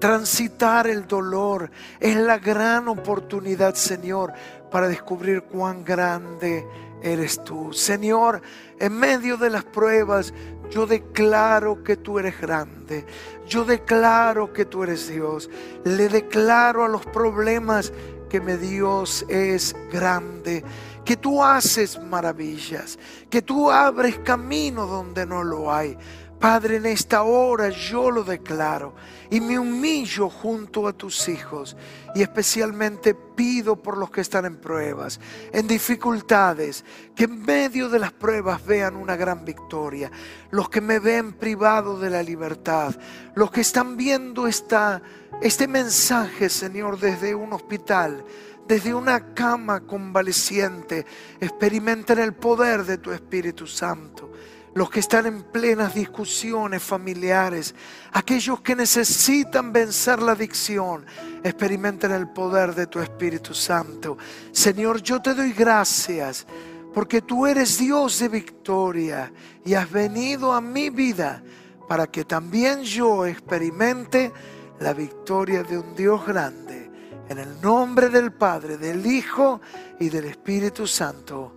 transitar 0.00 0.88
el 0.88 1.06
dolor, 1.06 1.70
es 2.00 2.16
la 2.16 2.38
gran 2.38 2.88
oportunidad, 2.88 3.76
Señor, 3.76 4.32
para 4.72 4.88
descubrir 4.88 5.42
cuán 5.42 5.84
grande 5.84 6.66
eres 7.02 7.42
tú. 7.44 7.72
Señor, 7.72 8.42
en 8.78 8.98
medio 8.98 9.36
de 9.36 9.50
las 9.50 9.64
pruebas, 9.64 10.32
yo 10.70 10.86
declaro 10.86 11.82
que 11.82 11.96
tú 11.96 12.18
eres 12.18 12.40
grande. 12.40 13.06
Yo 13.46 13.64
declaro 13.64 14.52
que 14.52 14.64
tú 14.64 14.82
eres 14.82 15.08
Dios. 15.08 15.48
Le 15.84 16.08
declaro 16.08 16.84
a 16.84 16.88
los 16.88 17.06
problemas 17.06 17.92
que 18.28 18.40
mi 18.40 18.54
Dios 18.56 19.24
es 19.28 19.74
grande. 19.90 20.64
Que 21.04 21.16
tú 21.16 21.42
haces 21.42 22.00
maravillas. 22.02 22.98
Que 23.30 23.40
tú 23.40 23.70
abres 23.70 24.18
camino 24.18 24.86
donde 24.86 25.24
no 25.24 25.42
lo 25.42 25.72
hay. 25.72 25.96
Padre, 26.40 26.76
en 26.76 26.86
esta 26.86 27.22
hora 27.22 27.68
yo 27.68 28.12
lo 28.12 28.22
declaro 28.22 28.94
y 29.28 29.40
me 29.40 29.58
humillo 29.58 30.30
junto 30.30 30.86
a 30.86 30.92
tus 30.92 31.28
hijos 31.28 31.76
y 32.14 32.22
especialmente 32.22 33.14
pido 33.14 33.74
por 33.74 33.96
los 33.96 34.10
que 34.10 34.20
están 34.20 34.44
en 34.44 34.56
pruebas, 34.56 35.18
en 35.52 35.66
dificultades, 35.66 36.84
que 37.16 37.24
en 37.24 37.42
medio 37.42 37.88
de 37.88 37.98
las 37.98 38.12
pruebas 38.12 38.64
vean 38.64 38.94
una 38.94 39.16
gran 39.16 39.44
victoria, 39.44 40.12
los 40.50 40.68
que 40.68 40.80
me 40.80 41.00
ven 41.00 41.32
privado 41.32 41.98
de 41.98 42.10
la 42.10 42.22
libertad, 42.22 42.94
los 43.34 43.50
que 43.50 43.62
están 43.62 43.96
viendo 43.96 44.46
esta, 44.46 45.02
este 45.42 45.66
mensaje, 45.66 46.48
Señor, 46.48 47.00
desde 47.00 47.34
un 47.34 47.52
hospital 47.52 48.24
desde 48.68 48.92
una 48.92 49.32
cama 49.32 49.80
convaleciente, 49.80 51.06
experimenten 51.40 52.18
el 52.18 52.34
poder 52.34 52.84
de 52.84 52.98
tu 52.98 53.12
Espíritu 53.12 53.66
Santo 53.66 54.30
los 54.78 54.90
que 54.90 55.00
están 55.00 55.26
en 55.26 55.42
plenas 55.42 55.92
discusiones 55.92 56.80
familiares, 56.80 57.74
aquellos 58.12 58.60
que 58.60 58.76
necesitan 58.76 59.72
vencer 59.72 60.22
la 60.22 60.32
adicción, 60.32 61.04
experimenten 61.42 62.12
el 62.12 62.28
poder 62.28 62.76
de 62.76 62.86
tu 62.86 63.00
Espíritu 63.00 63.54
Santo. 63.54 64.16
Señor, 64.52 65.02
yo 65.02 65.20
te 65.20 65.34
doy 65.34 65.52
gracias 65.52 66.46
porque 66.94 67.22
tú 67.22 67.44
eres 67.44 67.76
Dios 67.76 68.20
de 68.20 68.28
victoria 68.28 69.32
y 69.64 69.74
has 69.74 69.90
venido 69.90 70.52
a 70.52 70.60
mi 70.60 70.90
vida 70.90 71.42
para 71.88 72.06
que 72.06 72.24
también 72.24 72.82
yo 72.82 73.26
experimente 73.26 74.32
la 74.78 74.92
victoria 74.92 75.64
de 75.64 75.76
un 75.76 75.96
Dios 75.96 76.24
grande. 76.24 76.88
En 77.28 77.38
el 77.38 77.60
nombre 77.60 78.10
del 78.10 78.32
Padre, 78.32 78.78
del 78.78 79.04
Hijo 79.04 79.60
y 79.98 80.08
del 80.08 80.26
Espíritu 80.26 80.86
Santo. 80.86 81.52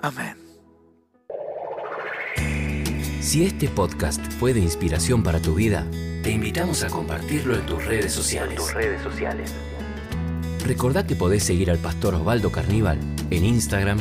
Amén. 0.00 0.45
Si 3.26 3.44
este 3.44 3.68
podcast 3.68 4.24
fue 4.38 4.54
de 4.54 4.60
inspiración 4.60 5.24
para 5.24 5.42
tu 5.42 5.56
vida, 5.56 5.84
te 6.22 6.30
invitamos 6.30 6.84
a 6.84 6.86
compartirlo 6.86 7.56
en 7.56 7.66
tus 7.66 7.84
redes 7.84 8.12
sociales. 8.12 8.54
tus 8.54 8.72
redes 8.72 9.02
sociales. 9.02 9.52
Recordá 10.64 11.04
que 11.08 11.16
podés 11.16 11.42
seguir 11.42 11.72
al 11.72 11.78
pastor 11.78 12.14
Osvaldo 12.14 12.52
Carníbal 12.52 13.00
en 13.30 13.44
Instagram, 13.44 13.98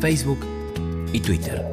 Facebook 0.00 0.40
y 1.12 1.20
Twitter. 1.20 1.64